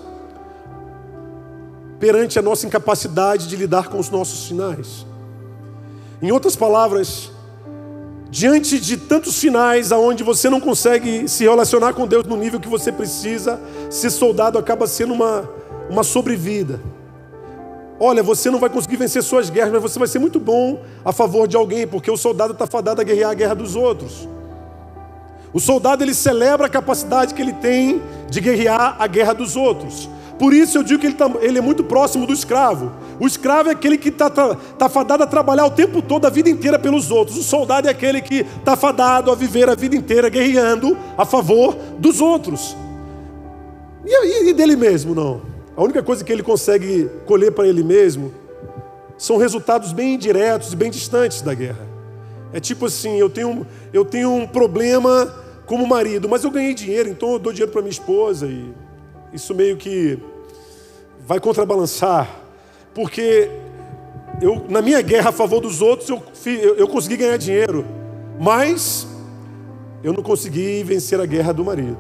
[2.00, 5.06] perante a nossa incapacidade de lidar com os nossos sinais.
[6.24, 7.30] Em outras palavras,
[8.32, 12.68] diante de tantos sinais aonde você não consegue se relacionar com Deus no nível que
[12.68, 15.48] você precisa, ser soldado acaba sendo uma,
[15.94, 16.82] uma sobrevida.
[18.00, 21.14] Olha, você não vai conseguir vencer suas guerras, mas você vai ser muito bom a
[21.14, 24.28] favor de alguém, porque o soldado está fadado a guerrear a guerra dos outros.
[25.54, 30.10] O soldado ele celebra a capacidade que ele tem de guerrear a guerra dos outros.
[30.40, 32.92] Por isso eu digo que ele, tá, ele é muito próximo do escravo.
[33.20, 36.50] O escravo é aquele que está tá fadado a trabalhar o tempo todo, a vida
[36.50, 37.38] inteira pelos outros.
[37.38, 41.76] O soldado é aquele que está fadado a viver a vida inteira guerreando a favor
[42.00, 42.76] dos outros.
[44.04, 45.53] E, e dele mesmo, não.
[45.76, 48.32] A única coisa que ele consegue colher para ele mesmo
[49.18, 51.88] são resultados bem indiretos e bem distantes da guerra.
[52.52, 55.34] É tipo assim, eu tenho, eu tenho um problema
[55.66, 58.72] como marido, mas eu ganhei dinheiro, então eu dou dinheiro para minha esposa e
[59.34, 60.20] isso meio que
[61.26, 62.30] vai contrabalançar,
[62.94, 63.50] porque
[64.42, 67.86] eu, na minha guerra a favor dos outros, eu, eu, eu consegui ganhar dinheiro,
[68.40, 69.08] mas
[70.04, 71.98] eu não consegui vencer a guerra do marido.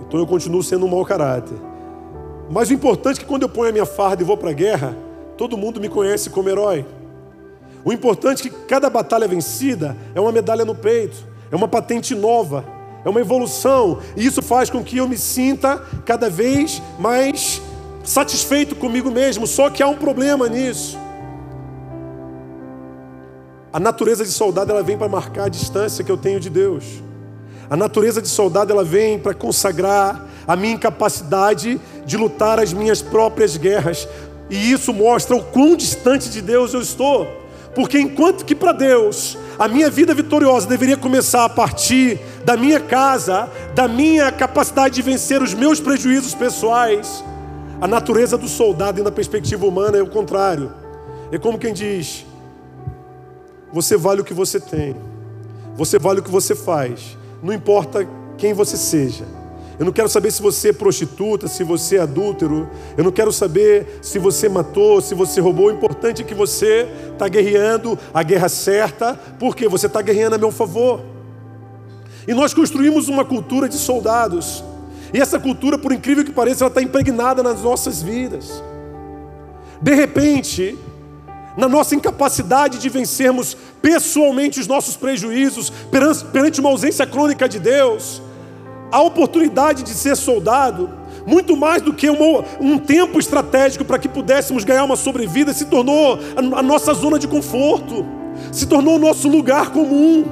[0.00, 1.71] Então eu continuo sendo um mau caráter.
[2.52, 4.52] Mas o importante é que quando eu ponho a minha farda e vou para a
[4.52, 4.94] guerra,
[5.38, 6.84] todo mundo me conhece como herói.
[7.82, 11.16] O importante é que cada batalha vencida é uma medalha no peito,
[11.50, 12.62] é uma patente nova,
[13.06, 17.62] é uma evolução, e isso faz com que eu me sinta cada vez mais
[18.04, 19.46] satisfeito comigo mesmo.
[19.46, 20.98] Só que há um problema nisso.
[23.72, 26.84] A natureza de soldado ela vem para marcar a distância que eu tenho de Deus.
[27.70, 33.00] A natureza de soldado ela vem para consagrar a minha incapacidade de lutar as minhas
[33.00, 34.08] próprias guerras.
[34.50, 37.26] E isso mostra o quão distante de Deus eu estou.
[37.74, 42.80] Porque enquanto que para Deus a minha vida vitoriosa deveria começar a partir da minha
[42.80, 47.24] casa, da minha capacidade de vencer os meus prejuízos pessoais.
[47.80, 50.72] A natureza do soldado, e na perspectiva humana, é o contrário.
[51.32, 52.26] É como quem diz:
[53.72, 54.94] você vale o que você tem,
[55.74, 59.24] você vale o que você faz, não importa quem você seja.
[59.78, 62.68] Eu não quero saber se você é prostituta, se você é adúltero.
[62.96, 65.66] Eu não quero saber se você matou, se você roubou.
[65.66, 70.38] O importante é que você está guerreando a guerra certa, porque você está guerreando a
[70.38, 71.00] meu favor.
[72.28, 74.62] E nós construímos uma cultura de soldados.
[75.12, 78.62] E essa cultura, por incrível que pareça, ela está impregnada nas nossas vidas.
[79.80, 80.78] De repente,
[81.56, 85.70] na nossa incapacidade de vencermos pessoalmente os nossos prejuízos
[86.32, 88.22] perante uma ausência crônica de Deus,
[88.92, 90.90] a oportunidade de ser soldado,
[91.26, 96.18] muito mais do que um tempo estratégico para que pudéssemos ganhar uma sobrevida, se tornou
[96.36, 98.04] a, a nossa zona de conforto,
[98.52, 100.24] se tornou o nosso lugar comum.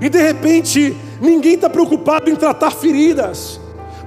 [0.00, 3.58] E de repente, ninguém está preocupado em tratar feridas.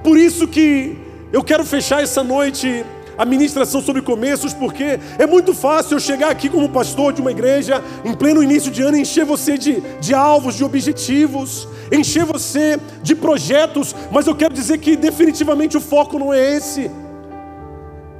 [0.02, 0.96] Por isso que
[1.32, 2.84] eu quero fechar essa noite
[3.18, 7.32] a ministração sobre começos, porque é muito fácil eu chegar aqui como pastor de uma
[7.32, 12.78] igreja, em pleno início de ano, encher você de, de alvos, de objetivos, encher você
[13.02, 16.88] de projetos, mas eu quero dizer que definitivamente o foco não é esse.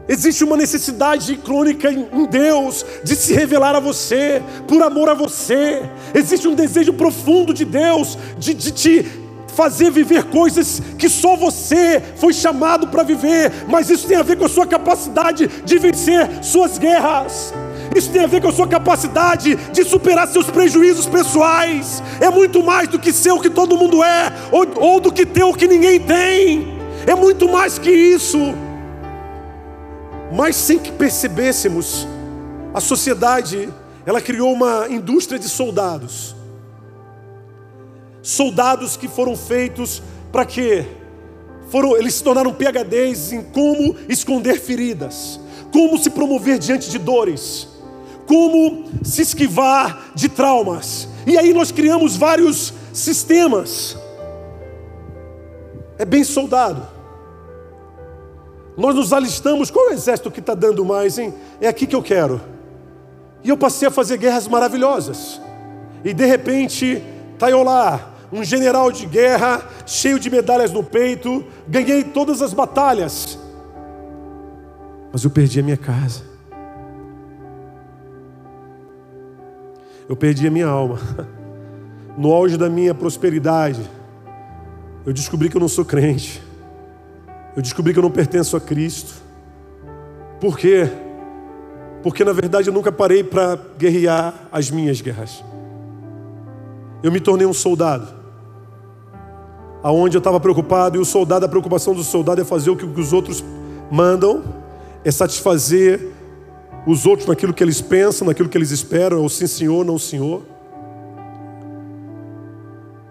[0.09, 5.83] Existe uma necessidade crônica em Deus de se revelar a você, por amor a você.
[6.15, 9.28] Existe um desejo profundo de Deus de, de te
[9.59, 14.39] fazer viver coisas que só você foi chamado para viver, mas isso tem a ver
[14.39, 17.53] com a sua capacidade de vencer suas guerras.
[17.93, 22.01] Isso tem a ver com a sua capacidade de superar seus prejuízos pessoais.
[22.21, 25.27] É muito mais do que ser o que todo mundo é, ou, ou do que
[25.27, 26.79] ter o que ninguém tem.
[27.05, 28.39] É muito mais que isso.
[30.33, 32.07] Mas sem que percebêssemos,
[32.73, 33.69] a sociedade,
[34.07, 36.38] ela criou uma indústria de soldados
[38.23, 40.87] soldados que foram feitos para quê?
[41.69, 45.39] Foram, eles se tornaram PhDs em como esconder feridas,
[45.73, 47.69] como se promover diante de dores,
[48.27, 51.09] como se esquivar de traumas.
[51.27, 53.97] E aí nós criamos vários sistemas.
[55.99, 56.89] É bem soldado.
[58.77, 59.71] Nós nos alistamos.
[59.71, 61.35] Qual é o exército que está dando mais, hein?
[61.61, 62.41] É aqui que eu quero.
[63.43, 65.41] E eu passei a fazer guerras maravilhosas.
[66.05, 67.03] E de repente,
[67.39, 72.53] tá eu lá, um general de guerra, cheio de medalhas no peito, ganhei todas as
[72.53, 73.39] batalhas,
[75.13, 76.23] mas eu perdi a minha casa,
[80.09, 80.99] eu perdi a minha alma,
[82.19, 83.89] no auge da minha prosperidade,
[85.07, 86.43] eu descobri que eu não sou crente,
[87.57, 89.15] eu descobri que eu não pertenço a Cristo,
[90.41, 90.89] por quê?
[92.03, 95.43] Porque na verdade eu nunca parei para guerrear as minhas guerras.
[97.03, 98.19] Eu me tornei um soldado
[99.83, 102.85] aonde eu estava preocupado, e o soldado, a preocupação do soldado é fazer o que
[102.85, 103.45] os outros
[103.91, 104.43] mandam,
[105.05, 106.09] é satisfazer
[106.87, 109.99] os outros naquilo que eles pensam, naquilo que eles esperam, é ou sim senhor, não
[109.99, 110.43] senhor.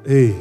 [0.06, 0.36] Ei,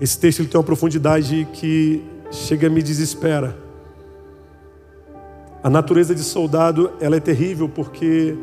[0.00, 3.56] esse texto ele tem uma profundidade que chega a me desespera.
[5.62, 8.36] A natureza de soldado ela é terrível porque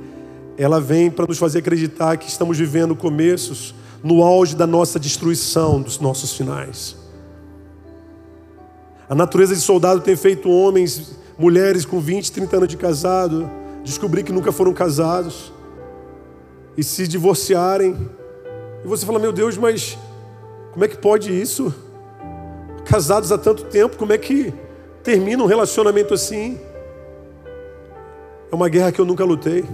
[0.63, 5.81] ela vem para nos fazer acreditar que estamos vivendo começos no auge da nossa destruição,
[5.81, 6.95] dos nossos finais.
[9.09, 13.49] A natureza de soldado tem feito homens, mulheres com 20, 30 anos de casado,
[13.83, 15.51] descobrir que nunca foram casados
[16.77, 17.97] e se divorciarem.
[18.85, 19.97] E você fala: Meu Deus, mas
[20.73, 21.73] como é que pode isso?
[22.85, 24.53] Casados há tanto tempo, como é que
[25.01, 26.59] termina um relacionamento assim?
[28.51, 29.65] É uma guerra que eu nunca lutei.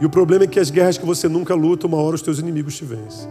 [0.00, 2.38] E o problema é que as guerras que você nunca luta, uma hora os teus
[2.38, 3.28] inimigos te vencem.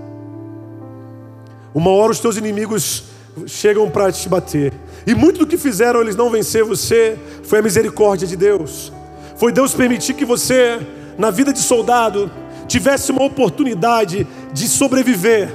[1.73, 3.04] Uma hora os teus inimigos
[3.45, 4.73] chegam para te bater.
[5.06, 8.91] E muito do que fizeram eles não vencer você foi a misericórdia de Deus.
[9.36, 10.80] Foi Deus permitir que você,
[11.17, 12.32] na vida de soldado,
[12.67, 15.54] tivesse uma oportunidade de sobreviver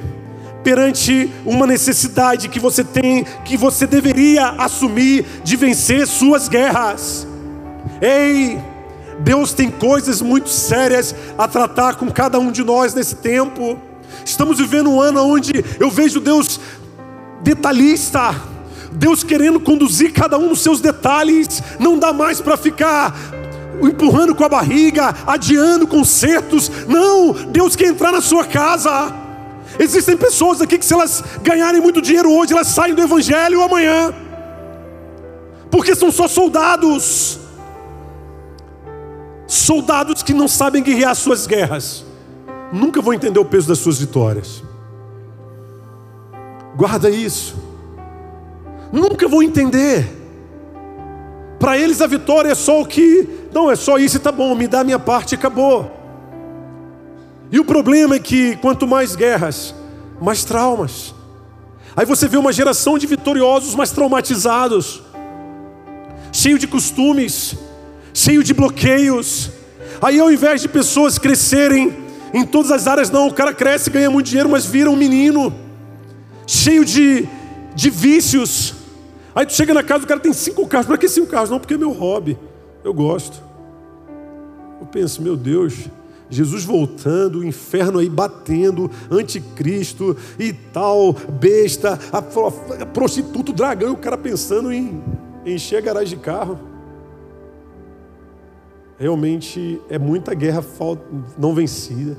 [0.62, 7.26] perante uma necessidade que você tem, que você deveria assumir de vencer suas guerras.
[8.00, 8.60] Ei,
[9.22, 13.78] Deus tem coisas muito sérias a tratar com cada um de nós nesse tempo.
[14.24, 16.58] Estamos vivendo um ano onde eu vejo Deus
[17.42, 18.34] detalhista,
[18.92, 21.62] Deus querendo conduzir cada um dos seus detalhes.
[21.78, 23.14] Não dá mais para ficar
[23.82, 26.70] empurrando com a barriga, adiando concertos.
[26.88, 29.14] Não, Deus quer entrar na sua casa.
[29.78, 34.12] Existem pessoas aqui que, se elas ganharem muito dinheiro hoje, elas saem do Evangelho amanhã,
[35.70, 37.38] porque são só soldados
[39.50, 42.04] Soldados que não sabem guerrear suas guerras,
[42.72, 44.62] nunca vão entender o peso das suas vitórias.
[46.76, 47.56] Guarda isso.
[48.92, 50.08] Nunca vão entender.
[51.58, 54.54] Para eles a vitória é só o que, não, é só isso e tá bom,
[54.54, 55.90] me dá a minha parte e acabou.
[57.50, 59.74] E o problema é que quanto mais guerras,
[60.20, 61.12] mais traumas.
[61.96, 65.02] Aí você vê uma geração de vitoriosos, mas traumatizados,
[66.32, 67.56] cheio de costumes,
[68.12, 69.50] cheio de bloqueios.
[70.00, 71.96] Aí ao invés de pessoas crescerem
[72.32, 75.52] em todas as áreas, não, o cara cresce, ganha muito dinheiro, mas vira um menino,
[76.46, 77.28] cheio de,
[77.74, 78.74] de vícios.
[79.34, 80.86] Aí tu chega na casa, o cara tem cinco carros.
[80.86, 81.50] Para que cinco carros?
[81.50, 82.38] Não, porque é meu hobby.
[82.82, 83.42] Eu gosto.
[84.80, 85.74] Eu penso, meu Deus,
[86.28, 92.18] Jesus voltando, o inferno aí batendo, anticristo e tal, besta, a,
[92.82, 95.02] a prostituta, o dragão, o cara pensando em
[95.44, 96.58] encher a garagem de carro
[99.00, 100.62] realmente é muita guerra
[101.38, 102.18] não vencida,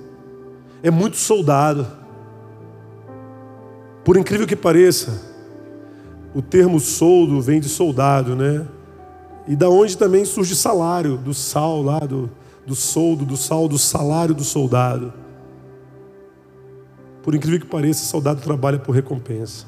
[0.81, 1.85] é muito soldado.
[4.03, 5.21] Por incrível que pareça,
[6.33, 8.67] o termo soldo vem de soldado, né?
[9.47, 12.31] E da onde também surge salário, do sal lá, do,
[12.65, 15.13] do soldo, do sal, do salário do soldado.
[17.21, 19.67] Por incrível que pareça, soldado trabalha por recompensa.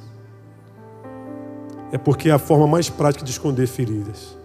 [1.92, 4.36] É porque é a forma mais prática de esconder feridas.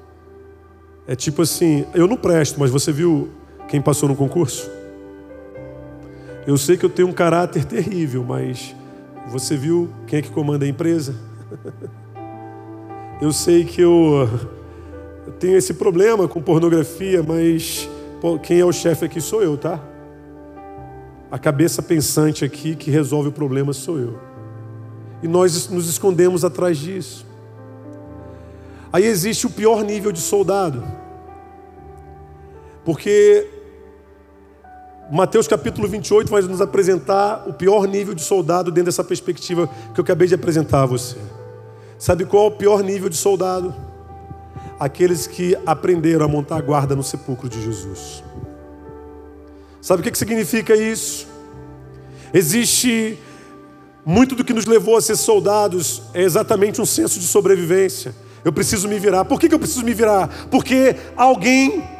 [1.09, 3.31] É tipo assim, eu não presto, mas você viu
[3.67, 4.71] quem passou no concurso?
[6.47, 8.77] Eu sei que eu tenho um caráter terrível, mas
[9.27, 11.15] você viu quem é que comanda a empresa?
[13.21, 14.29] Eu sei que eu
[15.41, 17.89] tenho esse problema com pornografia, mas
[18.45, 19.81] quem é o chefe aqui sou eu, tá?
[21.29, 24.21] A cabeça pensante aqui que resolve o problema sou eu.
[25.21, 27.27] E nós nos escondemos atrás disso.
[28.93, 30.85] Aí existe o pior nível de soldado.
[32.89, 33.47] Porque
[35.12, 40.01] Mateus capítulo 28 vai nos apresentar o pior nível de soldado dentro dessa perspectiva que
[40.01, 41.18] eu acabei de apresentar a você.
[41.99, 43.74] Sabe qual é o pior nível de soldado?
[44.80, 48.24] Aqueles que aprenderam a montar a guarda no sepulcro de Jesus.
[49.82, 51.28] Sabe o que significa isso?
[52.32, 53.18] Existe
[54.03, 58.14] muito do que nos levou a ser soldados, é exatamente um senso de sobrevivência.
[58.43, 59.26] Eu preciso me virar.
[59.26, 60.49] Por que, eu preciso me virar?
[60.51, 61.98] Porque alguém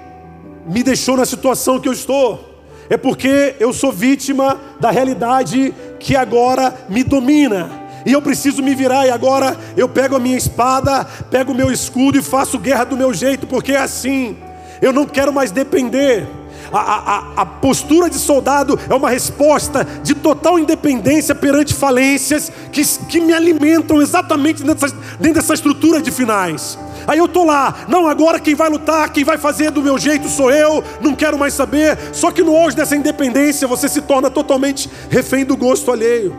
[0.69, 2.57] me deixou na situação que eu estou.
[2.91, 7.71] É porque eu sou vítima da realidade que agora me domina.
[8.07, 11.71] E eu preciso me virar, e agora eu pego a minha espada, pego o meu
[11.71, 14.37] escudo e faço guerra do meu jeito, porque é assim.
[14.81, 16.27] Eu não quero mais depender
[16.73, 22.85] a, a, a, postura de soldado é uma resposta de total independência perante falências que,
[23.07, 24.89] que me alimentam exatamente dessa,
[25.19, 26.79] dentro dessa estrutura de finais.
[27.09, 30.29] Aí eu estou lá, não, agora quem vai lutar, quem vai fazer do meu jeito
[30.29, 31.99] sou eu, não quero mais saber.
[32.13, 36.37] Só que no auge dessa independência você se torna totalmente refém do gosto alheio.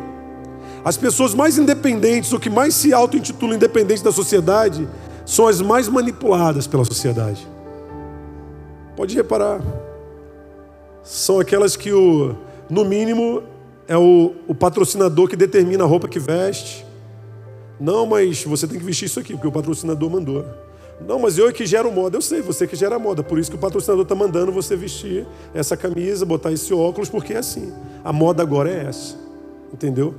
[0.86, 4.88] As pessoas mais independentes, ou que mais se auto-intitulam independentes da sociedade,
[5.26, 7.46] são as mais manipuladas pela sociedade.
[8.96, 9.60] Pode reparar
[11.10, 12.36] são aquelas que, o,
[12.70, 13.42] no mínimo,
[13.88, 16.86] é o, o patrocinador que determina a roupa que veste.
[17.80, 20.46] Não, mas você tem que vestir isso aqui, porque o patrocinador mandou.
[21.08, 22.18] Não, mas eu é que gero moda.
[22.18, 23.24] Eu sei, você que gera moda.
[23.24, 27.34] Por isso que o patrocinador está mandando você vestir essa camisa, botar esse óculos, porque
[27.34, 27.72] é assim.
[28.04, 29.16] A moda agora é essa.
[29.74, 30.14] Entendeu?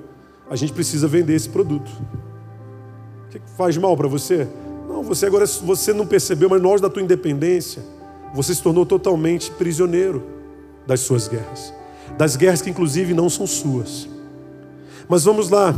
[0.48, 1.90] A gente precisa vender esse produto.
[3.26, 4.48] O que faz mal para você?
[4.88, 7.82] Não, você agora você não percebeu, mas nós da tua independência,
[8.34, 10.22] você se tornou totalmente prisioneiro
[10.86, 11.72] das suas guerras,
[12.18, 14.08] das guerras que inclusive não são suas.
[15.08, 15.74] Mas vamos lá,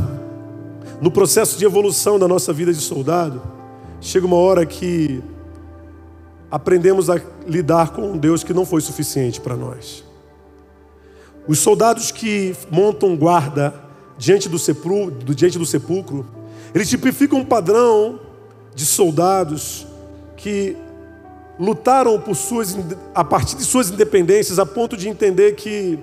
[1.03, 3.41] no processo de evolução da nossa vida de soldado,
[3.99, 5.21] chega uma hora que
[6.49, 10.01] aprendemos a lidar com um Deus que não foi suficiente para nós.
[11.45, 13.75] Os soldados que montam guarda
[14.17, 16.25] diante do, sepulcro, diante do sepulcro,
[16.73, 18.21] eles tipificam um padrão
[18.73, 19.85] de soldados
[20.37, 20.77] que
[21.59, 22.77] lutaram por suas,
[23.13, 25.99] a partir de suas independências a ponto de entender que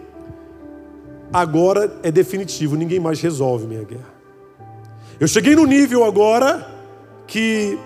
[1.32, 4.09] agora é definitivo, ninguém mais resolve minha guerra.
[5.20, 6.66] Eu cheguei no nível agora
[7.26, 7.78] que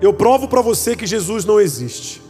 [0.00, 2.20] eu provo para você que Jesus não existe.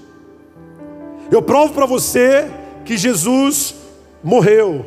[1.33, 2.51] Eu provo para você
[2.85, 3.75] que Jesus
[4.23, 4.85] morreu.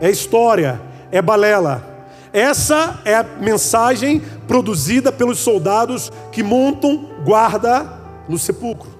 [0.00, 2.08] É história, é balela.
[2.32, 7.88] Essa é a mensagem produzida pelos soldados que montam guarda
[8.28, 8.90] no sepulcro.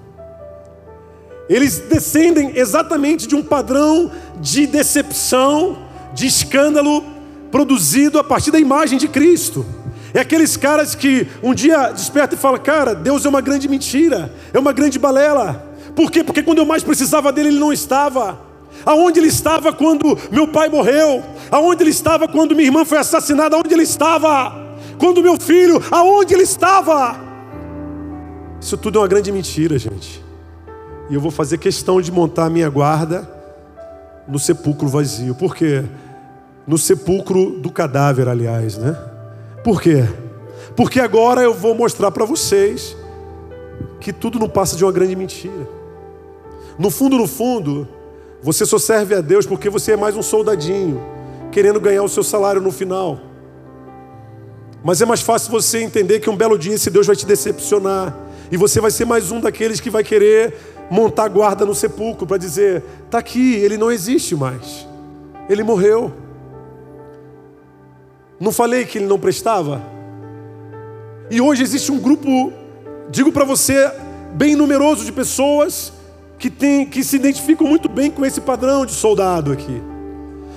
[1.49, 4.09] Eles descendem exatamente de um padrão
[4.39, 5.77] de decepção,
[6.13, 7.03] de escândalo
[7.53, 9.63] produzido a partir da imagem de Cristo.
[10.11, 14.33] É aqueles caras que um dia desperta e fala: Cara, Deus é uma grande mentira,
[14.51, 15.63] é uma grande balela.
[15.95, 16.23] Por quê?
[16.23, 18.39] Porque quando eu mais precisava dele, ele não estava.
[18.83, 21.23] Aonde ele estava quando meu pai morreu?
[21.51, 23.55] Aonde ele estava quando minha irmã foi assassinada?
[23.55, 24.75] Aonde ele estava?
[24.97, 27.15] Quando meu filho, aonde ele estava?
[28.59, 30.23] Isso tudo é uma grande mentira, gente.
[31.07, 33.29] E eu vou fazer questão de montar a minha guarda
[34.27, 35.35] no sepulcro vazio.
[35.35, 35.83] Por quê?
[36.65, 38.97] No sepulcro do cadáver, aliás, né?
[39.63, 40.03] Por quê?
[40.75, 42.95] Porque agora eu vou mostrar para vocês
[43.99, 45.67] que tudo não passa de uma grande mentira.
[46.77, 47.87] No fundo, no fundo,
[48.41, 51.01] você só serve a Deus porque você é mais um soldadinho,
[51.51, 53.19] querendo ganhar o seu salário no final.
[54.83, 58.17] Mas é mais fácil você entender que um belo dia esse Deus vai te decepcionar.
[58.51, 60.53] E você vai ser mais um daqueles que vai querer
[60.89, 64.85] montar guarda no sepulcro para dizer: está aqui, ele não existe mais,
[65.49, 66.11] ele morreu.
[68.39, 69.81] Não falei que ele não prestava?
[71.29, 72.51] E hoje existe um grupo,
[73.09, 73.91] digo para você,
[74.33, 75.93] bem numeroso de pessoas
[76.37, 79.81] que, tem, que se identificam muito bem com esse padrão de soldado aqui.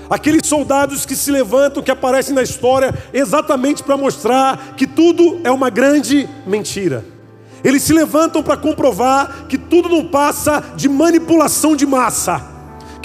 [0.08, 5.50] Aqueles soldados que se levantam, que aparecem na história exatamente para mostrar que tudo é
[5.50, 7.04] uma grande mentira.
[7.64, 12.55] Eles se levantam para comprovar que tudo não passa de manipulação de massa.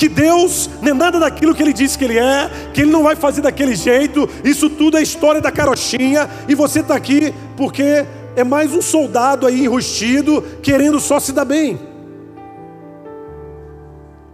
[0.01, 3.03] Que Deus não é nada daquilo que Ele disse que Ele é, que Ele não
[3.03, 8.03] vai fazer daquele jeito, isso tudo é história da carochinha, e você está aqui porque
[8.35, 11.79] é mais um soldado aí enrustido, querendo só se dar bem.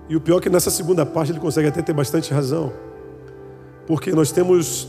[0.07, 2.71] E o pior é que nessa segunda parte ele consegue até ter bastante razão.
[3.85, 4.87] Porque nós temos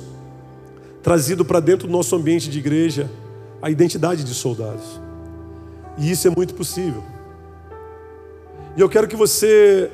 [1.02, 3.10] trazido para dentro do nosso ambiente de igreja
[3.60, 5.00] a identidade de soldados.
[5.98, 7.02] E isso é muito possível.
[8.76, 9.90] E eu quero que você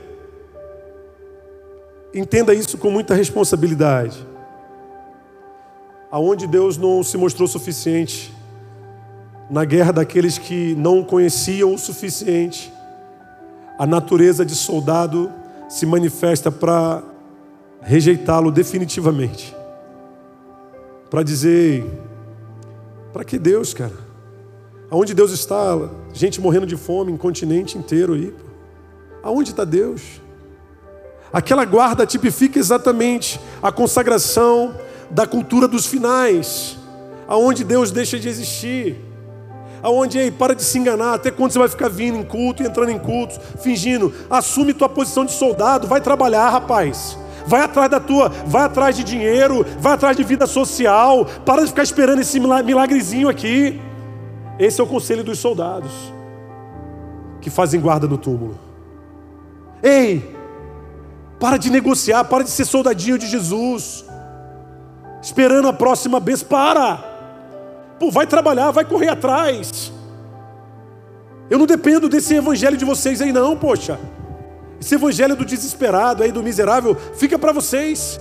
[2.14, 4.24] entenda isso com muita responsabilidade.
[6.10, 8.32] Aonde Deus não se mostrou suficiente
[9.50, 12.72] na guerra daqueles que não conheciam o suficiente,
[13.78, 15.30] a natureza de soldado
[15.68, 17.02] se manifesta para
[17.82, 19.54] rejeitá-lo definitivamente.
[21.10, 21.84] Para dizer,
[23.12, 23.92] para que Deus, cara?
[24.90, 25.90] Aonde Deus está?
[26.12, 28.32] Gente morrendo de fome em continente inteiro aí.
[29.22, 30.20] Aonde está Deus?
[31.34, 34.76] Aquela guarda tipifica exatamente a consagração
[35.10, 36.78] da cultura dos finais,
[37.26, 39.04] aonde Deus deixa de existir.
[39.82, 42.66] Aonde, ei, para de se enganar, até quando você vai ficar vindo em culto e
[42.66, 47.18] entrando em cultos, fingindo, assume tua posição de soldado, vai trabalhar, rapaz.
[47.44, 51.68] Vai atrás da tua, vai atrás de dinheiro, vai atrás de vida social, para de
[51.68, 53.80] ficar esperando esse milagrezinho aqui.
[54.56, 55.90] Esse é o conselho dos soldados
[57.40, 58.56] que fazem guarda no túmulo.
[59.82, 60.33] Ei,
[61.44, 64.02] para de negociar, para de ser soldadinho de Jesus,
[65.20, 66.96] esperando a próxima vez, para.
[68.00, 69.92] Pô, vai trabalhar, vai correr atrás.
[71.50, 74.00] Eu não dependo desse evangelho de vocês aí, não, poxa.
[74.80, 78.18] Esse evangelho do desesperado aí, do miserável, fica para vocês.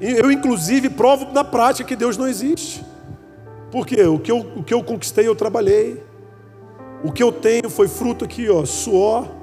[0.00, 2.84] Eu, inclusive, provo na prática que Deus não existe.
[3.70, 6.02] Porque o que eu, o que eu conquistei, eu trabalhei.
[7.04, 9.41] O que eu tenho foi fruto aqui, ó, suor.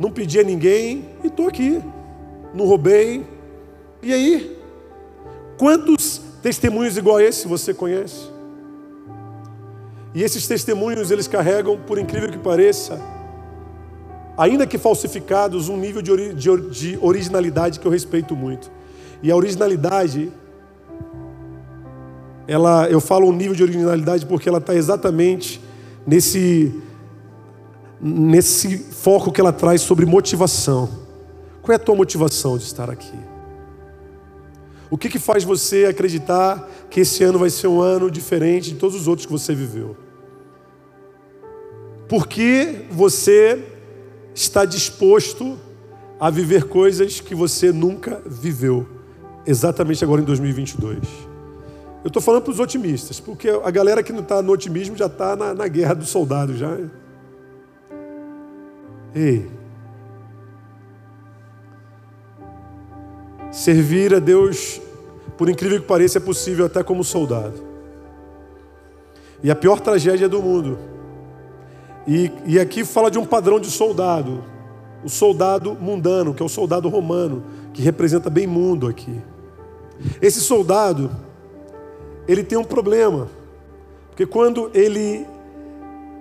[0.00, 1.80] Não pedi a ninguém e estou aqui.
[2.52, 3.24] Não roubei.
[4.02, 4.58] E aí?
[5.56, 8.30] Quantos Testemunhos igual a esse você conhece?
[10.14, 12.98] E esses testemunhos eles carregam, por incrível que pareça,
[14.36, 18.70] ainda que falsificados, um nível de, ori de, de originalidade que eu respeito muito.
[19.22, 20.32] E a originalidade,
[22.48, 25.60] ela, eu falo um nível de originalidade porque ela está exatamente
[26.06, 26.74] nesse,
[28.00, 30.88] nesse foco que ela traz sobre motivação.
[31.60, 33.18] Qual é a tua motivação de estar aqui?
[34.90, 38.76] O que, que faz você acreditar que esse ano vai ser um ano diferente de
[38.76, 39.96] todos os outros que você viveu?
[42.08, 43.62] Por que você
[44.34, 45.56] está disposto
[46.18, 48.88] a viver coisas que você nunca viveu,
[49.46, 50.98] exatamente agora em 2022?
[52.02, 55.06] Eu estou falando para os otimistas, porque a galera que não está no otimismo já
[55.06, 56.76] está na, na guerra dos soldados já.
[59.14, 59.50] Ei,
[63.50, 64.80] Servir a Deus,
[65.36, 67.60] por incrível que pareça, é possível até como soldado.
[69.42, 70.78] E a pior tragédia do mundo.
[72.06, 74.44] E, e aqui fala de um padrão de soldado.
[75.02, 77.42] O soldado mundano, que é o soldado romano,
[77.72, 79.20] que representa bem mundo aqui.
[80.22, 81.10] Esse soldado,
[82.28, 83.28] ele tem um problema.
[84.10, 85.26] Porque quando ele,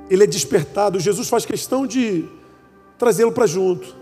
[0.09, 2.27] ele é despertado, Jesus faz questão de
[2.99, 3.97] trazê-lo para junto.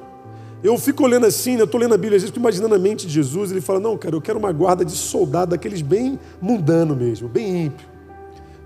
[0.63, 3.13] Eu fico olhando assim, eu estou lendo a Bíblia, às vezes imaginando a mente de
[3.13, 7.29] Jesus, ele fala, não, cara, eu quero uma guarda de soldado, daqueles bem mundano mesmo,
[7.29, 7.87] bem ímpio.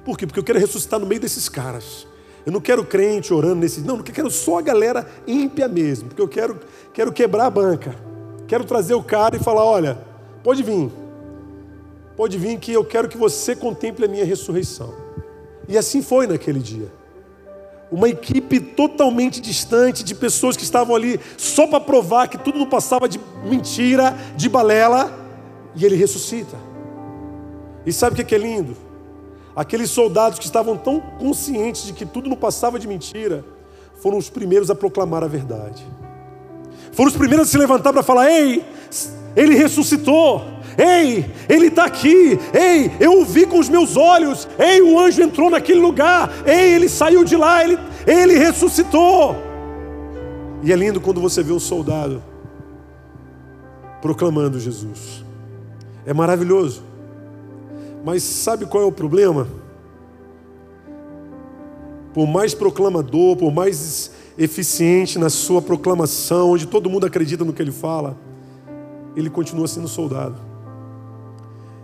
[0.06, 0.26] Por quê?
[0.26, 2.08] Porque eu quero ressuscitar no meio desses caras.
[2.46, 3.82] Eu não quero crente orando nesse.
[3.82, 6.08] Não, eu quero só a galera ímpia mesmo.
[6.08, 6.60] Porque eu quero,
[6.92, 7.96] quero quebrar a banca.
[8.48, 10.00] Quero trazer o cara e falar: olha,
[10.44, 10.90] pode vir.
[12.18, 14.92] Pode vir que eu quero que você contemple a minha ressurreição.
[15.68, 17.01] E assim foi naquele dia
[17.92, 22.66] uma equipe totalmente distante de pessoas que estavam ali só para provar que tudo não
[22.66, 25.20] passava de mentira, de balela,
[25.76, 26.56] e ele ressuscita.
[27.86, 28.78] E sabe o que é lindo?
[29.54, 33.44] Aqueles soldados que estavam tão conscientes de que tudo não passava de mentira,
[34.02, 35.86] foram os primeiros a proclamar a verdade.
[36.94, 38.64] Foram os primeiros a se levantar para falar: Ei,
[39.36, 40.42] ele ressuscitou.
[40.82, 42.40] Ei, ele está aqui.
[42.52, 44.48] Ei, eu o vi com os meus olhos.
[44.58, 46.32] Ei, o anjo entrou naquele lugar.
[46.44, 47.64] Ei, ele saiu de lá.
[47.64, 47.78] Ele,
[48.08, 49.36] ele ressuscitou.
[50.64, 52.24] E é lindo quando você vê um soldado
[54.02, 55.24] proclamando Jesus.
[56.04, 56.82] É maravilhoso.
[58.04, 59.48] Mas sabe qual é o problema?
[62.12, 67.62] Por mais proclamador, por mais eficiente na sua proclamação, onde todo mundo acredita no que
[67.62, 68.18] ele fala,
[69.16, 70.51] ele continua sendo soldado.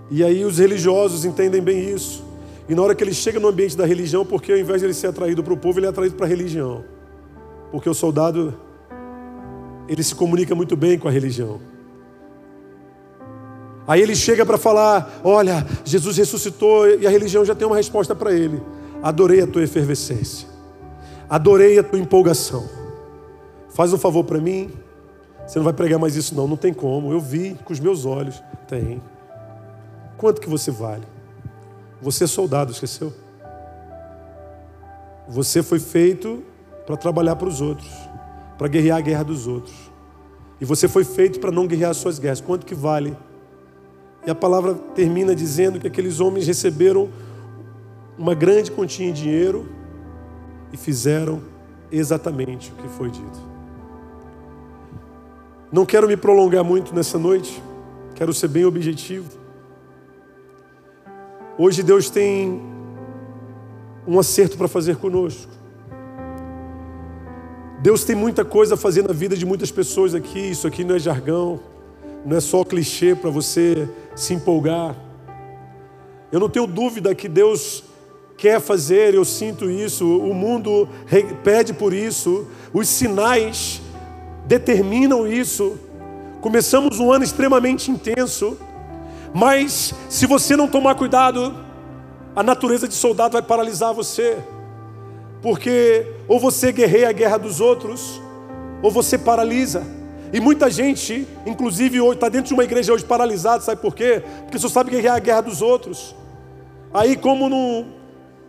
[0.09, 2.23] E aí os religiosos entendem bem isso.
[2.69, 4.93] E na hora que ele chega no ambiente da religião, porque ao invés de ele
[4.93, 6.83] ser atraído para o povo, ele é atraído para a religião.
[7.71, 8.53] Porque o soldado,
[9.87, 11.59] ele se comunica muito bem com a religião.
[13.87, 18.13] Aí ele chega para falar: Olha, Jesus ressuscitou, e a religião já tem uma resposta
[18.13, 18.61] para ele.
[19.01, 20.47] Adorei a tua efervescência,
[21.29, 22.67] adorei a tua empolgação.
[23.69, 24.71] Faz um favor para mim,
[25.45, 27.13] você não vai pregar mais isso, não, não tem como.
[27.13, 28.41] Eu vi com os meus olhos.
[28.67, 29.01] Tem.
[30.17, 31.03] Quanto que você vale?
[32.01, 33.13] Você é soldado, esqueceu?
[35.27, 36.43] Você foi feito
[36.85, 37.91] para trabalhar para os outros,
[38.57, 39.75] para guerrear a guerra dos outros.
[40.59, 42.41] E você foi feito para não guerrear as suas guerras.
[42.41, 43.15] Quanto que vale?
[44.25, 47.09] E a palavra termina dizendo que aqueles homens receberam
[48.17, 49.69] uma grande quantia em dinheiro
[50.73, 51.41] e fizeram
[51.91, 53.39] exatamente o que foi dito.
[55.71, 57.61] Não quero me prolongar muito nessa noite,
[58.15, 59.36] quero ser bem objetivo.
[61.59, 62.61] Hoje Deus tem
[64.07, 65.51] um acerto para fazer conosco.
[67.81, 70.39] Deus tem muita coisa a fazer na vida de muitas pessoas aqui.
[70.39, 71.59] Isso aqui não é jargão,
[72.23, 74.95] não é só clichê para você se empolgar.
[76.31, 77.83] Eu não tenho dúvida que Deus
[78.37, 80.87] quer fazer, eu sinto isso, o mundo
[81.43, 83.81] pede por isso, os sinais
[84.45, 85.75] determinam isso.
[86.39, 88.59] Começamos um ano extremamente intenso,
[89.33, 91.55] mas se você não tomar cuidado,
[92.35, 94.37] a natureza de soldado vai paralisar você,
[95.41, 98.21] porque ou você guerreia a guerra dos outros,
[98.81, 99.83] ou você paralisa.
[100.31, 104.21] E muita gente, inclusive hoje, está dentro de uma igreja hoje paralisada, sabe por quê?
[104.43, 106.15] Porque só sabe guerrear a guerra dos outros.
[106.93, 107.47] Aí, como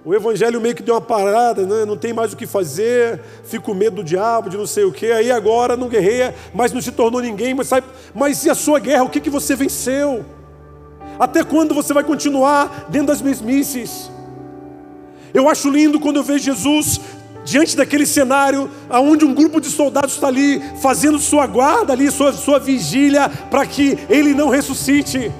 [0.04, 1.84] o evangelho meio que deu uma parada, né?
[1.84, 4.92] não tem mais o que fazer, fico com medo do diabo, de não sei o
[4.92, 5.06] quê.
[5.06, 7.54] Aí agora não guerreia, mas não se tornou ninguém.
[7.54, 9.04] Mas, sabe, mas e a sua guerra?
[9.04, 10.24] O que, que você venceu?
[11.18, 14.10] Até quando você vai continuar dentro das mesmices?
[15.34, 17.00] Eu acho lindo quando eu vejo Jesus
[17.44, 22.32] diante daquele cenário, onde um grupo de soldados está ali fazendo sua guarda, ali, sua,
[22.32, 25.32] sua vigília, para que ele não ressuscite.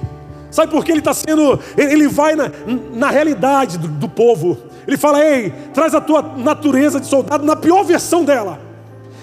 [0.49, 1.59] Sabe por que ele está sendo.
[1.77, 2.51] Ele vai na,
[2.93, 4.57] na realidade do, do povo.
[4.87, 8.68] Ele fala: Ei, traz a tua natureza de soldado na pior versão dela.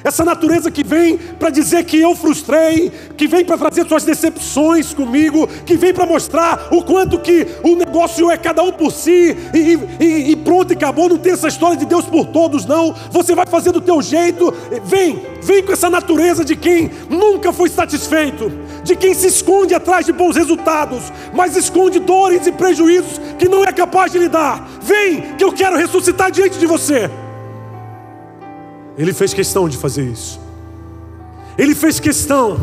[0.06, 4.94] Essa natureza que vem para dizer que eu frustrei, que vem para trazer suas decepções
[4.94, 9.36] comigo, que vem para mostrar o quanto que o negócio é cada um por si
[9.52, 11.08] e, e, e, pronto e acabou.
[11.08, 12.94] Não tem essa história de Deus por todos, não.
[13.10, 14.54] Você vai fazer do teu jeito.
[14.84, 18.52] Vem, vem com essa natureza de quem nunca foi satisfeito,
[18.84, 21.02] de quem se esconde atrás de bons resultados,
[21.34, 24.68] mas esconde dores e prejuízos que não é capaz de lidar.
[24.80, 27.10] Vem, que eu quero ressuscitar diante de você.
[28.98, 30.40] Ele fez questão de fazer isso.
[31.58, 32.58] Ele fez questão.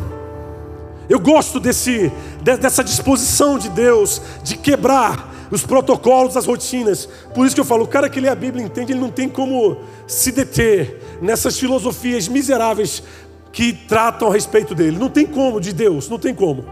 [1.09, 2.11] Eu gosto desse,
[2.41, 7.07] dessa disposição de Deus de quebrar os protocolos, as rotinas.
[7.33, 9.29] Por isso que eu falo, o cara que lê a Bíblia entende, ele não tem
[9.29, 9.77] como
[10.07, 13.03] se deter nessas filosofias miseráveis
[13.51, 14.97] que tratam a respeito dele.
[14.97, 16.65] Não tem como de Deus, não tem como.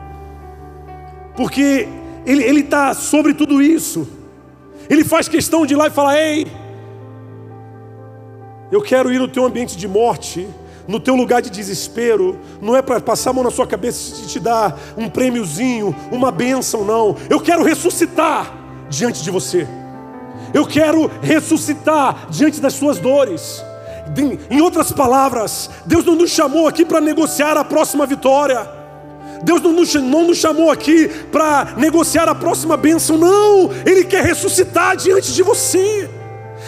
[1.35, 1.87] Porque
[2.25, 4.07] ele está sobre tudo isso.
[4.89, 6.47] Ele faz questão de ir lá e falar: ei,
[8.71, 10.47] eu quero ir no teu ambiente de morte,
[10.87, 14.27] no teu lugar de desespero, não é para passar a mão na sua cabeça e
[14.27, 17.15] te dar um prêmiozinho, uma bênção, não.
[17.29, 18.53] Eu quero ressuscitar
[18.89, 19.67] diante de você.
[20.53, 23.63] Eu quero ressuscitar diante das suas dores.
[24.49, 28.67] Em outras palavras, Deus não nos chamou aqui para negociar a próxima vitória.
[29.43, 33.69] Deus não nos, não nos chamou aqui para negociar a próxima bênção, não.
[33.85, 36.09] Ele quer ressuscitar diante de você.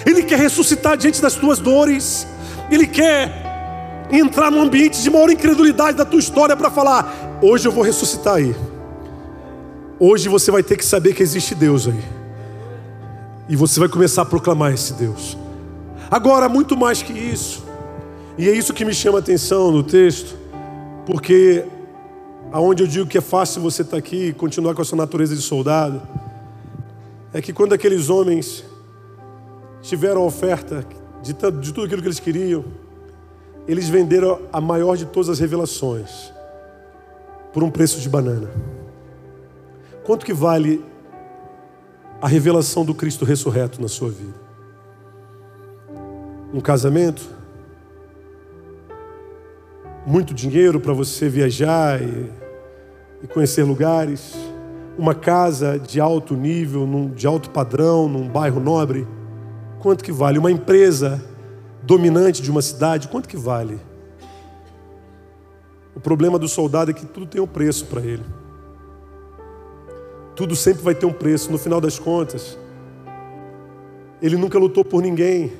[0.05, 2.27] Ele quer ressuscitar diante das tuas dores.
[2.69, 7.71] Ele quer entrar no ambiente de maior incredulidade da tua história para falar: hoje eu
[7.71, 8.55] vou ressuscitar aí.
[9.99, 12.03] Hoje você vai ter que saber que existe Deus aí.
[13.47, 15.37] E você vai começar a proclamar esse Deus.
[16.09, 17.63] Agora, muito mais que isso,
[18.37, 20.35] e é isso que me chama a atenção no texto,
[21.05, 21.65] porque
[22.51, 24.97] aonde eu digo que é fácil você estar tá aqui e continuar com a sua
[24.97, 26.01] natureza de soldado,
[27.33, 28.63] é que quando aqueles homens
[29.83, 30.85] tiveram a oferta
[31.21, 32.63] de, de tudo aquilo que eles queriam,
[33.67, 36.33] eles venderam a maior de todas as revelações
[37.53, 38.49] por um preço de banana.
[40.03, 40.83] Quanto que vale
[42.21, 44.41] a revelação do Cristo ressurreto na sua vida?
[46.53, 47.29] Um casamento?
[50.05, 52.31] Muito dinheiro para você viajar e,
[53.21, 54.33] e, conhecer lugares?
[54.97, 59.07] Uma casa de alto nível, num, de alto padrão, num bairro nobre?
[59.83, 60.39] Quanto que vale?
[60.39, 61.21] Uma empresa
[61.81, 63.77] dominante de uma cidade, quanto que vale?
[65.93, 68.23] O problema do soldado é que tudo tem um preço para ele.
[70.37, 71.51] Tudo sempre vai ter um preço.
[71.51, 72.57] No final das contas,
[74.21, 75.51] ele nunca lutou por ninguém,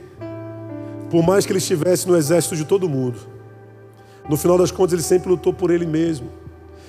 [1.12, 3.20] por mais que ele estivesse no exército de todo mundo.
[4.30, 6.30] No final das contas, ele sempre lutou por ele mesmo.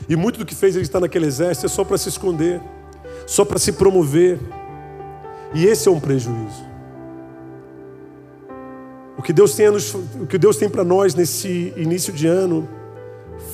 [0.08, 2.62] E muito do que fez ele estar naquele exército é só para se esconder,
[3.26, 4.38] só para se promover.
[5.52, 6.73] E esse é um prejuízo.
[9.16, 12.68] O que Deus tem, o que Deus tem para nós nesse início de ano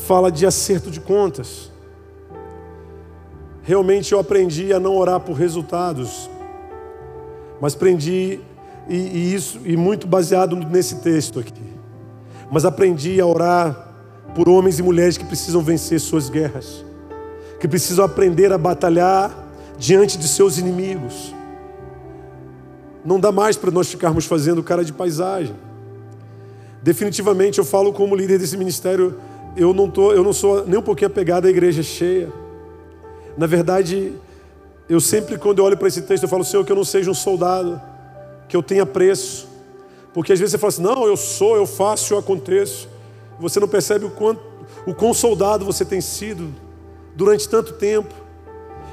[0.06, 1.70] fala de acerto de contas.
[3.62, 6.30] Realmente eu aprendi a não orar por resultados,
[7.60, 8.40] mas aprendi
[8.88, 11.70] e, e isso e muito baseado nesse texto aqui.
[12.50, 13.88] Mas aprendi a orar
[14.34, 16.84] por homens e mulheres que precisam vencer suas guerras,
[17.60, 19.48] que precisam aprender a batalhar
[19.78, 21.34] diante de seus inimigos.
[23.04, 25.54] Não dá mais para nós ficarmos fazendo cara de paisagem.
[26.82, 29.16] Definitivamente eu falo como líder desse ministério,
[29.56, 32.32] eu não tô, eu não sou nem um pouquinho apegado à igreja cheia.
[33.36, 34.12] Na verdade,
[34.88, 37.10] eu sempre quando eu olho para esse texto eu falo, Senhor, que eu não seja
[37.10, 37.80] um soldado,
[38.48, 39.48] que eu tenha preço.
[40.12, 42.88] Porque às vezes você fala assim, não, eu sou, eu faço, eu aconteço.
[43.38, 44.42] Você não percebe o quanto,
[44.86, 46.52] o quão soldado você tem sido
[47.14, 48.12] durante tanto tempo.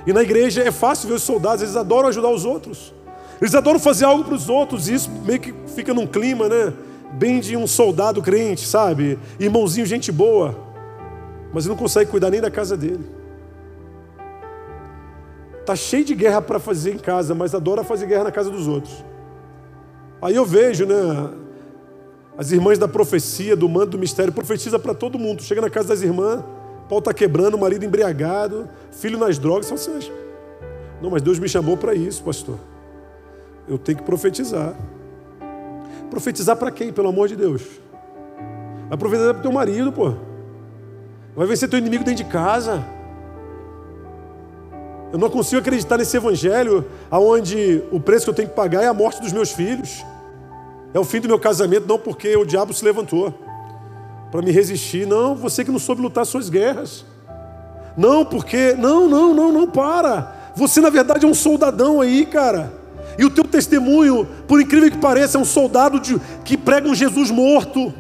[0.06, 2.94] E na igreja é fácil ver os soldados, eles adoram ajudar os outros.
[3.42, 6.74] Eles adoram fazer algo para os outros, e isso meio que fica num clima, né?
[7.14, 9.18] Bem de um soldado crente, sabe?
[9.40, 10.56] Irmãozinho, gente boa.
[11.54, 13.06] Mas não consegue cuidar nem da casa dele.
[15.66, 18.68] Tá cheio de guerra para fazer em casa, mas adora fazer guerra na casa dos
[18.68, 19.04] outros.
[20.22, 21.30] Aí eu vejo, né?
[22.38, 25.42] As irmãs da profecia, do manto do mistério, profetiza para todo mundo.
[25.42, 26.44] Chega na casa das irmãs,
[26.88, 29.68] pau está quebrando, marido embriagado, filho nas drogas.
[29.68, 30.12] Fala assim,
[31.02, 32.58] não, mas Deus me chamou para isso, pastor.
[33.68, 34.74] Eu tenho que profetizar.
[36.10, 37.64] Profetizar para quem, pelo amor de Deus?
[38.88, 40.14] Vai profetizar para teu marido, pô.
[41.36, 42.84] Vai vencer teu inimigo dentro de casa.
[45.12, 48.88] Eu não consigo acreditar nesse evangelho aonde o preço que eu tenho que pagar é
[48.88, 50.04] a morte dos meus filhos.
[50.94, 53.34] É o fim do meu casamento, não porque o diabo se levantou
[54.32, 55.06] para me resistir.
[55.06, 57.06] Não, você que não soube lutar suas guerras.
[57.96, 58.74] Não, porque.
[58.74, 60.52] Não, não, não, não, para.
[60.56, 62.74] Você, na verdade, é um soldadão aí, cara.
[63.18, 66.94] E o teu testemunho, por incrível que pareça, é um soldado de, que prega um
[66.94, 67.94] Jesus morto.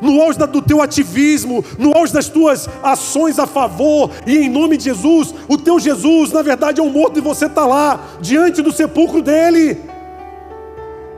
[0.00, 4.76] No auge do teu ativismo, no auge das tuas ações a favor e em nome
[4.76, 8.62] de Jesus, o teu Jesus, na verdade, é um morto e você está lá, diante
[8.62, 9.78] do sepulcro dele.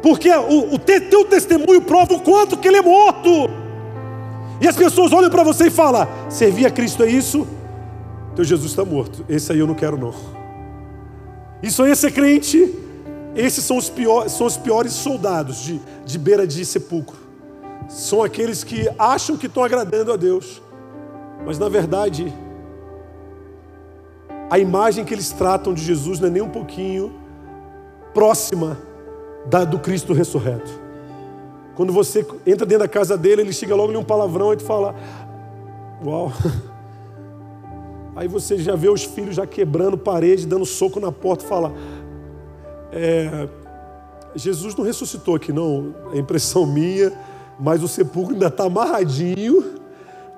[0.02, 3.48] Porque o, o teu testemunho prova o quanto que ele é morto.
[4.60, 7.46] E as pessoas olham para você e falam: servir a Cristo é isso?
[8.36, 9.24] Teu Jesus está morto.
[9.28, 10.12] Esse aí eu não quero, não.
[11.62, 12.83] Isso aí é ser crente.
[13.34, 17.16] Esses são os piores, são os piores soldados de, de beira de sepulcro.
[17.88, 20.62] São aqueles que acham que estão agradando a Deus,
[21.44, 22.32] mas na verdade,
[24.48, 27.12] a imagem que eles tratam de Jesus não é nem um pouquinho
[28.14, 28.78] próxima
[29.46, 30.70] da, do Cristo ressurreto.
[31.74, 34.64] Quando você entra dentro da casa dele, ele chega logo em um palavrão e tu
[34.64, 34.94] fala:
[36.04, 36.32] Uau!
[38.16, 41.74] Aí você já vê os filhos já quebrando parede, dando soco na porta, fala:
[42.94, 43.48] é,
[44.36, 45.94] Jesus não ressuscitou aqui, não.
[46.12, 47.12] É impressão minha,
[47.58, 49.74] mas o sepulcro ainda está amarradinho,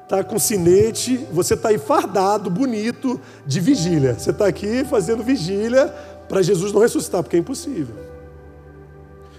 [0.03, 1.17] está com sinete.
[1.33, 4.15] Você está aí fardado, bonito, de vigília.
[4.15, 5.89] Você está aqui fazendo vigília
[6.29, 7.95] para Jesus não ressuscitar, porque é impossível.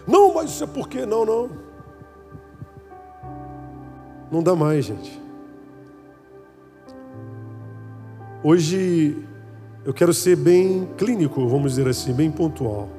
[0.05, 1.05] Não, mas isso é porque.
[1.05, 1.49] Não, não.
[4.32, 5.22] Não dá mais, gente.
[8.43, 9.18] Hoje
[9.84, 12.96] eu quero ser bem clínico, vamos dizer assim, bem pontual.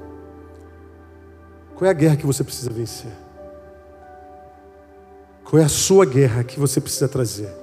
[1.79, 3.13] Qual é a guerra que você precisa vencer?
[5.45, 7.55] Qual é a sua guerra que você precisa trazer?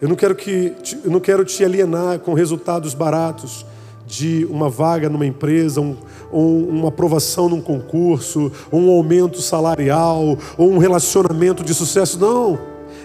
[0.00, 3.64] Eu não quero que eu não quero te alienar com resultados baratos
[4.04, 5.96] de uma vaga numa empresa, um,
[6.32, 12.18] um, uma aprovação num concurso, um aumento salarial, ou um relacionamento de sucesso.
[12.18, 12.58] Não.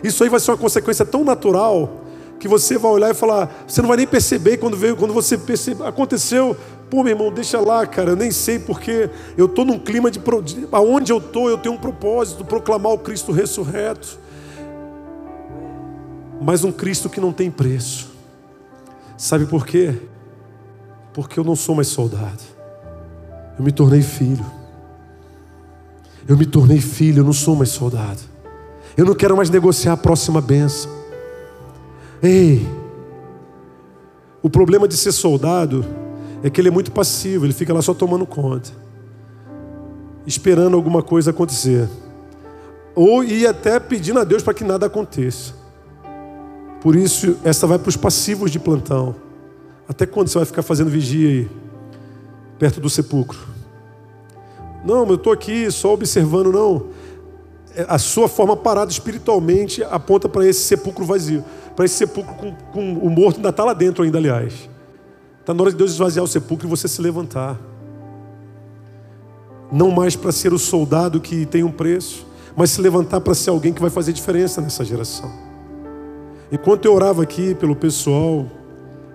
[0.04, 2.08] Isso aí vai ser uma consequência tão natural
[2.40, 5.38] que você vai olhar e falar, você não vai nem perceber quando veio, quando você
[5.38, 6.56] percebe, aconteceu,
[6.90, 10.20] pô, meu irmão, deixa lá, cara, eu nem sei porque eu estou num clima de,
[10.20, 14.20] de aonde eu estou, eu tenho um propósito, proclamar o Cristo ressurreto.
[16.42, 18.12] Mas um Cristo que não tem preço.
[19.18, 19.96] Sabe por quê?
[21.14, 22.44] Porque eu não sou mais soldado.
[23.58, 24.46] Eu me tornei filho.
[26.28, 28.22] Eu me tornei filho, eu não sou mais soldado.
[28.96, 30.92] Eu não quero mais negociar a próxima benção.
[32.22, 32.68] Ei,
[34.42, 35.86] o problema de ser soldado
[36.44, 38.72] é que ele é muito passivo, ele fica lá só tomando conta,
[40.26, 41.88] esperando alguma coisa acontecer,
[42.96, 45.54] ou ir até pedindo a Deus para que nada aconteça.
[46.82, 49.16] Por isso, essa vai para os passivos de plantão.
[49.90, 51.50] Até quando você vai ficar fazendo vigia aí,
[52.60, 53.38] perto do sepulcro?
[54.86, 56.88] Não, eu estou aqui só observando, não.
[57.88, 61.44] a sua forma parada espiritualmente aponta para esse sepulcro vazio,
[61.76, 64.70] para esse sepulcro com, com o morto ainda está lá dentro ainda, aliás.
[65.48, 67.58] Está na hora de Deus esvaziar o sepulcro e você se levantar.
[69.72, 73.52] Não mais para ser o soldado que tem um preço, mas se levantar para ser
[73.52, 75.32] alguém que vai fazer diferença nessa geração.
[76.52, 78.46] Enquanto eu orava aqui pelo pessoal,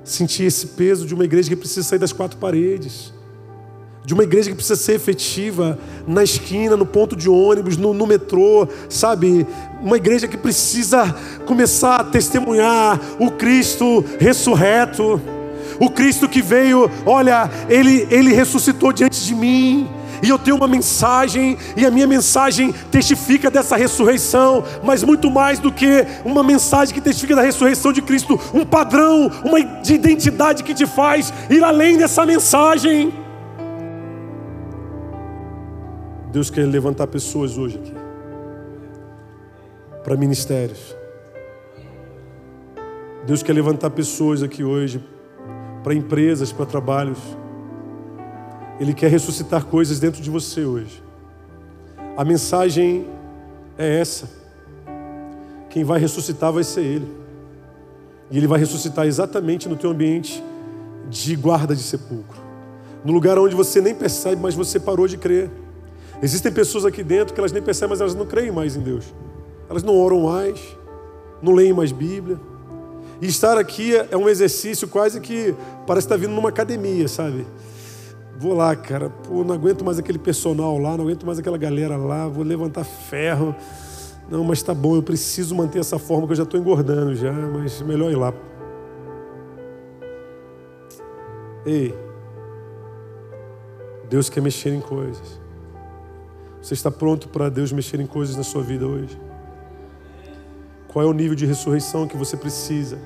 [0.02, 3.12] senti esse peso de uma igreja que precisa sair das quatro paredes
[4.04, 5.78] de uma igreja que precisa ser efetiva
[6.08, 9.46] na esquina, no ponto de ônibus, no, no, metrô, sabe?
[9.80, 11.14] Uma igreja que precisa
[11.46, 15.20] começar a testemunhar o Cristo ressurreto,
[15.82, 19.90] o Cristo que veio, olha, ele, ele ressuscitou diante de mim.
[20.22, 25.58] E eu tenho uma mensagem, e a minha mensagem testifica dessa ressurreição, mas muito mais
[25.58, 30.62] do que uma mensagem que testifica da ressurreição de Cristo, um padrão, uma de identidade
[30.62, 33.12] que te faz ir além dessa mensagem.
[36.30, 37.92] Deus quer levantar pessoas hoje aqui
[40.04, 40.96] para ministérios.
[43.26, 45.02] Deus quer levantar pessoas aqui hoje
[45.82, 47.18] para empresas, para trabalhos.
[48.80, 51.02] Ele quer ressuscitar coisas dentro de você hoje.
[52.16, 53.06] A mensagem
[53.78, 54.28] é essa.
[55.70, 57.08] Quem vai ressuscitar vai ser Ele.
[58.30, 60.42] E Ele vai ressuscitar exatamente no teu ambiente
[61.08, 62.40] de guarda de sepulcro.
[63.04, 65.50] No lugar onde você nem percebe, mas você parou de crer.
[66.22, 69.12] Existem pessoas aqui dentro que elas nem percebem, mas elas não creem mais em Deus.
[69.68, 70.60] Elas não oram mais,
[71.42, 72.38] não leem mais Bíblia.
[73.22, 75.54] E estar aqui é um exercício quase que
[75.86, 77.46] parece estar vindo numa academia, sabe?
[78.36, 81.96] Vou lá, cara, pô, não aguento mais aquele personal lá, não aguento mais aquela galera
[81.96, 83.54] lá, vou levantar ferro.
[84.28, 87.32] Não, mas tá bom, eu preciso manter essa forma que eu já estou engordando já,
[87.32, 88.34] mas melhor ir lá.
[91.64, 91.94] Ei,
[94.10, 95.40] Deus quer mexer em coisas.
[96.60, 99.16] Você está pronto para Deus mexer em coisas na sua vida hoje?
[100.92, 102.98] Qual é o nível de ressurreição que você precisa?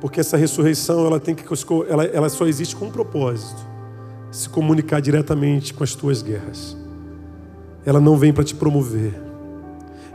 [0.00, 1.44] Porque essa ressurreição ela tem que
[1.88, 3.60] ela, ela só existe com um propósito:
[4.30, 6.76] se comunicar diretamente com as tuas guerras.
[7.84, 9.14] Ela não vem para te promover.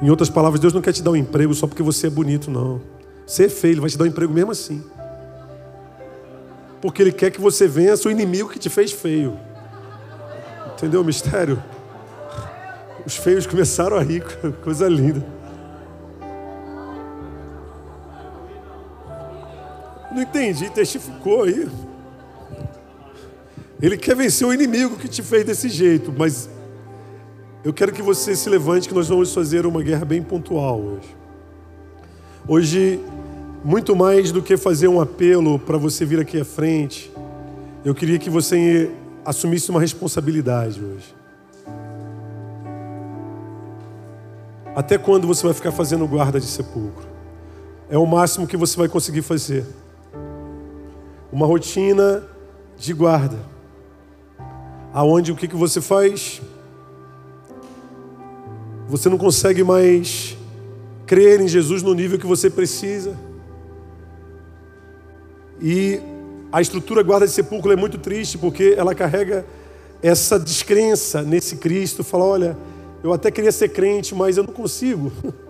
[0.02, 2.52] Em outras palavras, Deus não quer te dar um emprego só porque você é bonito,
[2.52, 2.82] não.
[3.26, 4.84] Você é feio, Ele vai te dar um emprego mesmo assim.
[6.82, 9.38] Porque Ele quer que você vença o inimigo que te fez feio.
[10.74, 11.64] Entendeu o mistério?
[13.06, 14.24] Os feios começaram a rir,
[14.62, 15.43] coisa linda.
[20.14, 21.68] Não entendi, testificou aí.
[23.82, 26.47] Ele quer vencer o inimigo que te fez desse jeito, mas
[27.64, 31.18] eu quero que você se levante, que nós vamos fazer uma guerra bem pontual hoje.
[32.47, 32.99] Hoje,
[33.64, 37.11] muito mais do que fazer um apelo para você vir aqui à frente,
[37.84, 38.91] eu queria que você
[39.26, 41.16] assumisse uma responsabilidade hoje.
[44.76, 47.05] Até quando você vai ficar fazendo guarda de sepulcro?
[47.89, 49.66] É o máximo que você vai conseguir fazer.
[51.34, 52.24] Uma rotina
[52.78, 53.40] de guarda.
[54.94, 56.40] Aonde o que, que você faz?
[58.88, 60.38] Você não consegue mais
[61.08, 63.18] crer em Jesus no nível que você precisa.
[65.60, 66.00] E
[66.52, 69.44] a estrutura guarda de sepulcro é muito triste porque ela carrega
[70.04, 72.04] essa descrença nesse Cristo.
[72.04, 72.58] Fala, olha,
[73.04, 75.12] eu até queria ser crente, mas eu não consigo.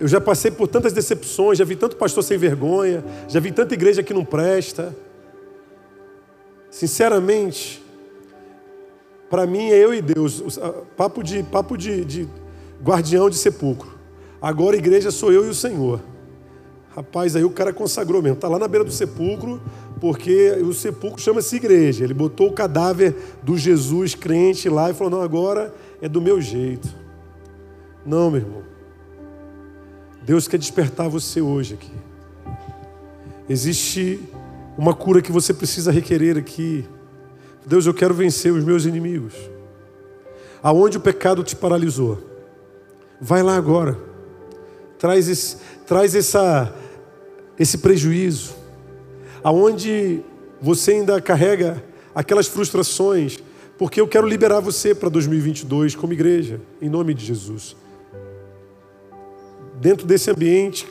[0.00, 3.74] Eu já passei por tantas decepções, já vi tanto pastor sem vergonha, já vi tanta
[3.74, 4.94] igreja que não presta.
[6.70, 7.82] Sinceramente,
[9.28, 10.58] para mim é eu e Deus,
[10.96, 12.28] papo de papo de, de
[12.82, 13.98] guardião de sepulcro.
[14.40, 16.00] Agora igreja sou eu e o Senhor.
[16.94, 18.36] Rapaz, aí o cara consagrou mesmo.
[18.36, 19.60] Está lá na beira do sepulcro,
[20.00, 22.04] porque o sepulcro chama-se igreja.
[22.04, 26.40] Ele botou o cadáver do Jesus crente lá e falou: Não, agora é do meu
[26.40, 26.88] jeito.
[28.06, 28.77] Não, meu irmão.
[30.28, 31.90] Deus quer despertar você hoje aqui.
[33.48, 34.20] Existe
[34.76, 36.84] uma cura que você precisa requerer aqui.
[37.64, 39.32] Deus, eu quero vencer os meus inimigos.
[40.62, 42.18] Aonde o pecado te paralisou,
[43.18, 43.98] vai lá agora.
[44.98, 45.56] Traz esse,
[45.86, 46.76] traz essa,
[47.58, 48.54] esse prejuízo.
[49.42, 50.20] Aonde
[50.60, 51.82] você ainda carrega
[52.14, 53.38] aquelas frustrações,
[53.78, 57.77] porque eu quero liberar você para 2022 como igreja, em nome de Jesus.
[59.80, 60.88] Dentro desse ambiente,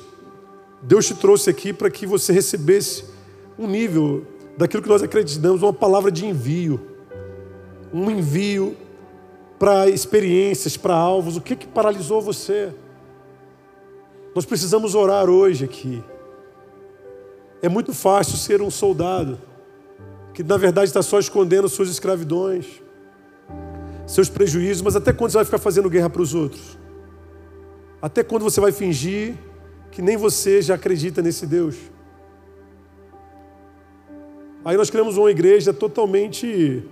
[0.82, 3.06] Deus te trouxe aqui para que você recebesse
[3.60, 4.26] um nível
[4.58, 6.80] daquilo que nós acreditamos, uma palavra de envio.
[7.94, 8.76] Um envio
[9.60, 11.36] para experiências, para alvos.
[11.36, 12.74] O que, que paralisou você?
[14.34, 16.02] Nós precisamos orar hoje aqui.
[17.62, 19.40] É muito fácil ser um soldado
[20.34, 22.82] que na verdade está só escondendo suas escravidões.
[24.06, 26.78] seus prejuízos, mas até quando você vai ficar fazendo guerra para os outros?
[28.02, 29.36] Até quando você vai fingir
[29.92, 31.76] que nem você já acredita nesse Deus?
[34.64, 36.84] Aí nós criamos uma igreja totalmente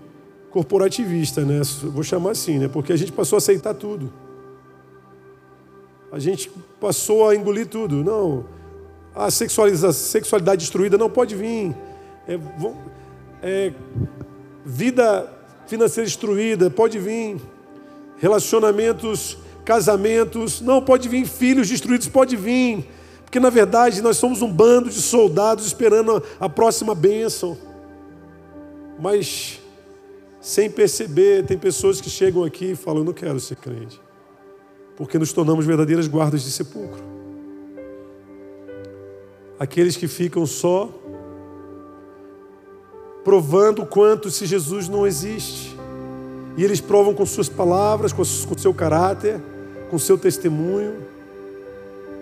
[0.49, 1.62] corporativista, né?
[1.84, 2.68] Vou chamar assim, né?
[2.68, 4.12] Porque a gente passou a aceitar tudo.
[6.12, 6.49] A gente
[6.80, 8.03] passou a engolir tudo.
[8.03, 8.45] Não,
[9.14, 11.76] a sexualidade destruída não pode vir.
[12.28, 12.39] É,
[13.43, 13.74] é,
[14.66, 15.30] vida
[15.68, 17.38] financeira destruída pode vir.
[18.18, 21.26] Relacionamentos, casamentos, não pode vir.
[21.26, 22.88] Filhos destruídos pode vir.
[23.24, 27.57] Porque na verdade nós somos um bando de soldados esperando a próxima bênção.
[28.99, 29.59] Mas
[30.39, 33.99] sem perceber, tem pessoas que chegam aqui e falam: Eu não quero ser crente,
[34.95, 37.03] porque nos tornamos verdadeiras guardas de sepulcro.
[39.59, 40.89] Aqueles que ficam só
[43.24, 45.76] provando o quanto se Jesus não existe.
[46.55, 49.41] E eles provam com suas palavras, com seu caráter,
[49.89, 50.95] com seu testemunho.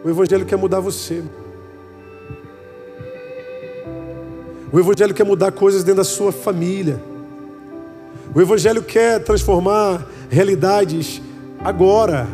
[0.03, 1.23] O Evangelho quer mudar você.
[4.71, 6.99] O Evangelho quer mudar coisas dentro da sua família.
[8.33, 11.21] O Evangelho quer transformar realidades
[11.59, 12.27] agora.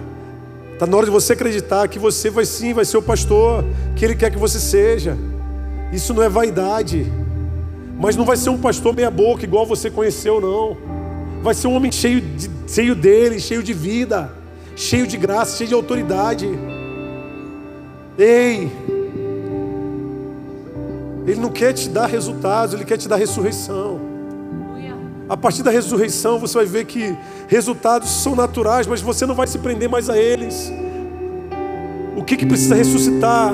[0.73, 3.65] Está na hora de você acreditar que você vai sim, vai ser o pastor
[3.95, 5.17] que Ele quer que você seja.
[5.91, 7.11] Isso não é vaidade.
[7.99, 10.77] Mas não vai ser um pastor meia-boca, igual você conheceu, não.
[11.43, 14.31] Vai ser um homem cheio, de, cheio dele, cheio de vida,
[14.79, 16.47] cheio de graça, cheio de autoridade.
[18.17, 18.71] Ei!
[21.27, 23.99] Ele não quer te dar resultados, ele quer te dar ressurreição.
[25.27, 27.15] A partir da ressurreição você vai ver que
[27.47, 30.71] resultados são naturais, mas você não vai se prender mais a eles.
[32.15, 33.53] O que, que precisa ressuscitar?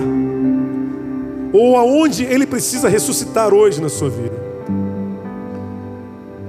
[1.52, 4.46] Ou aonde ele precisa ressuscitar hoje na sua vida?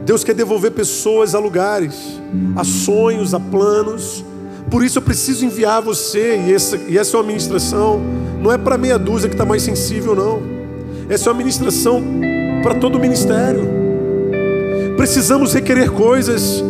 [0.04, 2.20] Deus quer devolver pessoas a lugares,
[2.54, 4.22] a sonhos, a planos.
[4.70, 8.00] Por isso eu preciso enviar você, e essa, e essa é uma ministração,
[8.40, 10.42] não é para meia dúzia que está mais sensível, não.
[11.08, 12.02] Essa é uma ministração
[12.62, 13.68] para todo o ministério.
[14.96, 16.64] Precisamos requerer coisas.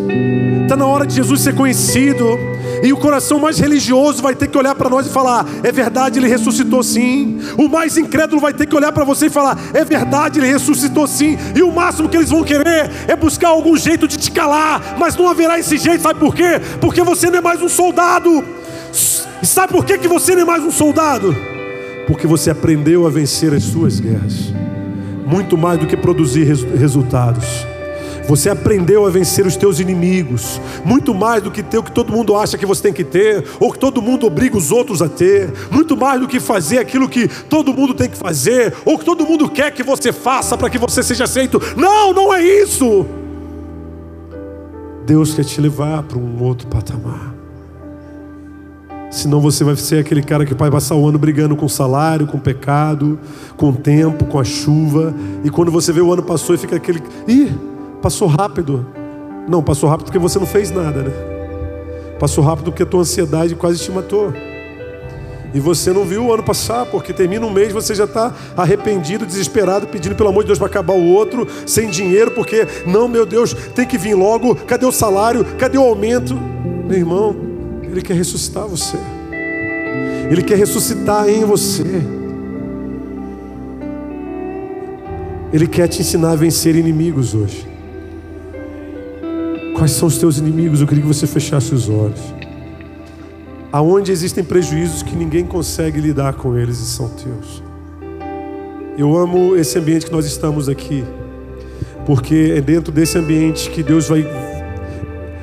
[0.63, 2.39] Está na hora de Jesus ser conhecido.
[2.83, 6.19] E o coração mais religioso vai ter que olhar para nós e falar: é verdade,
[6.19, 7.39] ele ressuscitou sim.
[7.57, 11.07] O mais incrédulo vai ter que olhar para você e falar: é verdade, ele ressuscitou
[11.07, 11.37] sim.
[11.55, 15.17] E o máximo que eles vão querer é buscar algum jeito de te calar, mas
[15.17, 16.61] não haverá esse jeito, sabe por quê?
[16.81, 18.45] Porque você não é mais um soldado.
[19.43, 21.35] E sabe por quê que você não é mais um soldado?
[22.07, 24.53] Porque você aprendeu a vencer as suas guerras,
[25.27, 27.67] muito mais do que produzir resultados.
[28.29, 32.13] Você aprendeu a vencer os teus inimigos, muito mais do que ter o que todo
[32.13, 35.09] mundo acha que você tem que ter, ou que todo mundo obriga os outros a
[35.09, 39.05] ter, muito mais do que fazer aquilo que todo mundo tem que fazer, ou que
[39.05, 41.63] todo mundo quer que você faça para que você seja aceito.
[41.77, 43.07] Não, não é isso.
[45.07, 47.33] Deus quer te levar para um outro patamar.
[49.09, 52.27] Senão você vai ser aquele cara que vai passar o ano brigando com o salário,
[52.27, 53.19] com o pecado,
[53.57, 55.15] com o tempo, com a chuva.
[55.45, 57.01] E quando você vê o ano passou e fica aquele.
[57.29, 57.53] Ih,
[58.07, 58.87] Passou rápido.
[59.49, 61.11] Não, passou rápido porque você não fez nada, né?
[62.21, 64.33] Passou rápido porque a tua ansiedade quase te matou.
[65.53, 69.27] E você não viu o ano passar, porque termina um mês, você já está arrependido,
[69.27, 73.27] desesperado, pedindo pelo amor de Deus para acabar o outro, sem dinheiro, porque, não, meu
[73.27, 76.37] Deus, tem que vir logo, cadê o salário, cadê o aumento?
[76.87, 77.35] Meu irmão,
[77.83, 78.99] Ele quer ressuscitar você,
[80.31, 81.83] Ele quer ressuscitar em você,
[85.53, 87.75] Ele quer te ensinar a vencer inimigos hoje.
[89.87, 90.81] Quais são os teus inimigos?
[90.81, 92.19] Eu queria que você fechasse os olhos.
[93.71, 97.63] Aonde existem prejuízos que ninguém consegue lidar com eles e são teus.
[98.99, 101.05] Eu amo esse ambiente que nós estamos aqui,
[102.05, 104.27] porque é dentro desse ambiente que Deus vai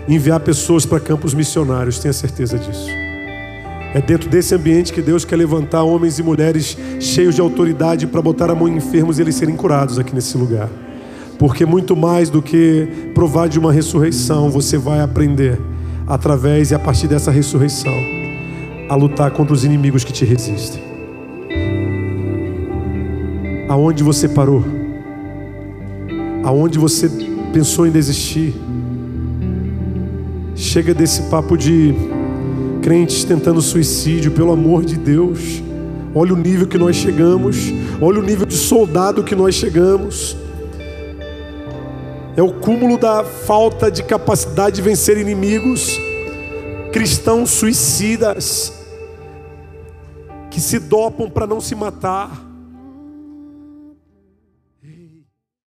[0.09, 2.89] enviar pessoas para campos missionários, tenha certeza disso.
[3.93, 8.21] É dentro desse ambiente que Deus quer levantar homens e mulheres cheios de autoridade para
[8.21, 10.69] botar a mão em enfermos e eles serem curados aqui nesse lugar.
[11.39, 12.87] Porque muito mais do que
[13.23, 15.57] provar de uma ressurreição, você vai aprender
[16.05, 17.93] através e a partir dessa ressurreição
[18.89, 20.83] a lutar contra os inimigos que te resistem.
[23.69, 24.61] Aonde você parou?
[26.43, 27.09] Aonde você
[27.53, 28.53] pensou em desistir?
[30.53, 31.95] Chega desse papo de
[32.81, 35.63] crentes tentando suicídio, pelo amor de Deus.
[36.13, 37.71] Olha o nível que nós chegamos,
[38.01, 40.42] olha o nível de soldado que nós chegamos
[42.35, 45.97] é o cúmulo da falta de capacidade de vencer inimigos,
[46.91, 48.73] cristãos suicidas,
[50.49, 52.52] que se dopam para não se matar,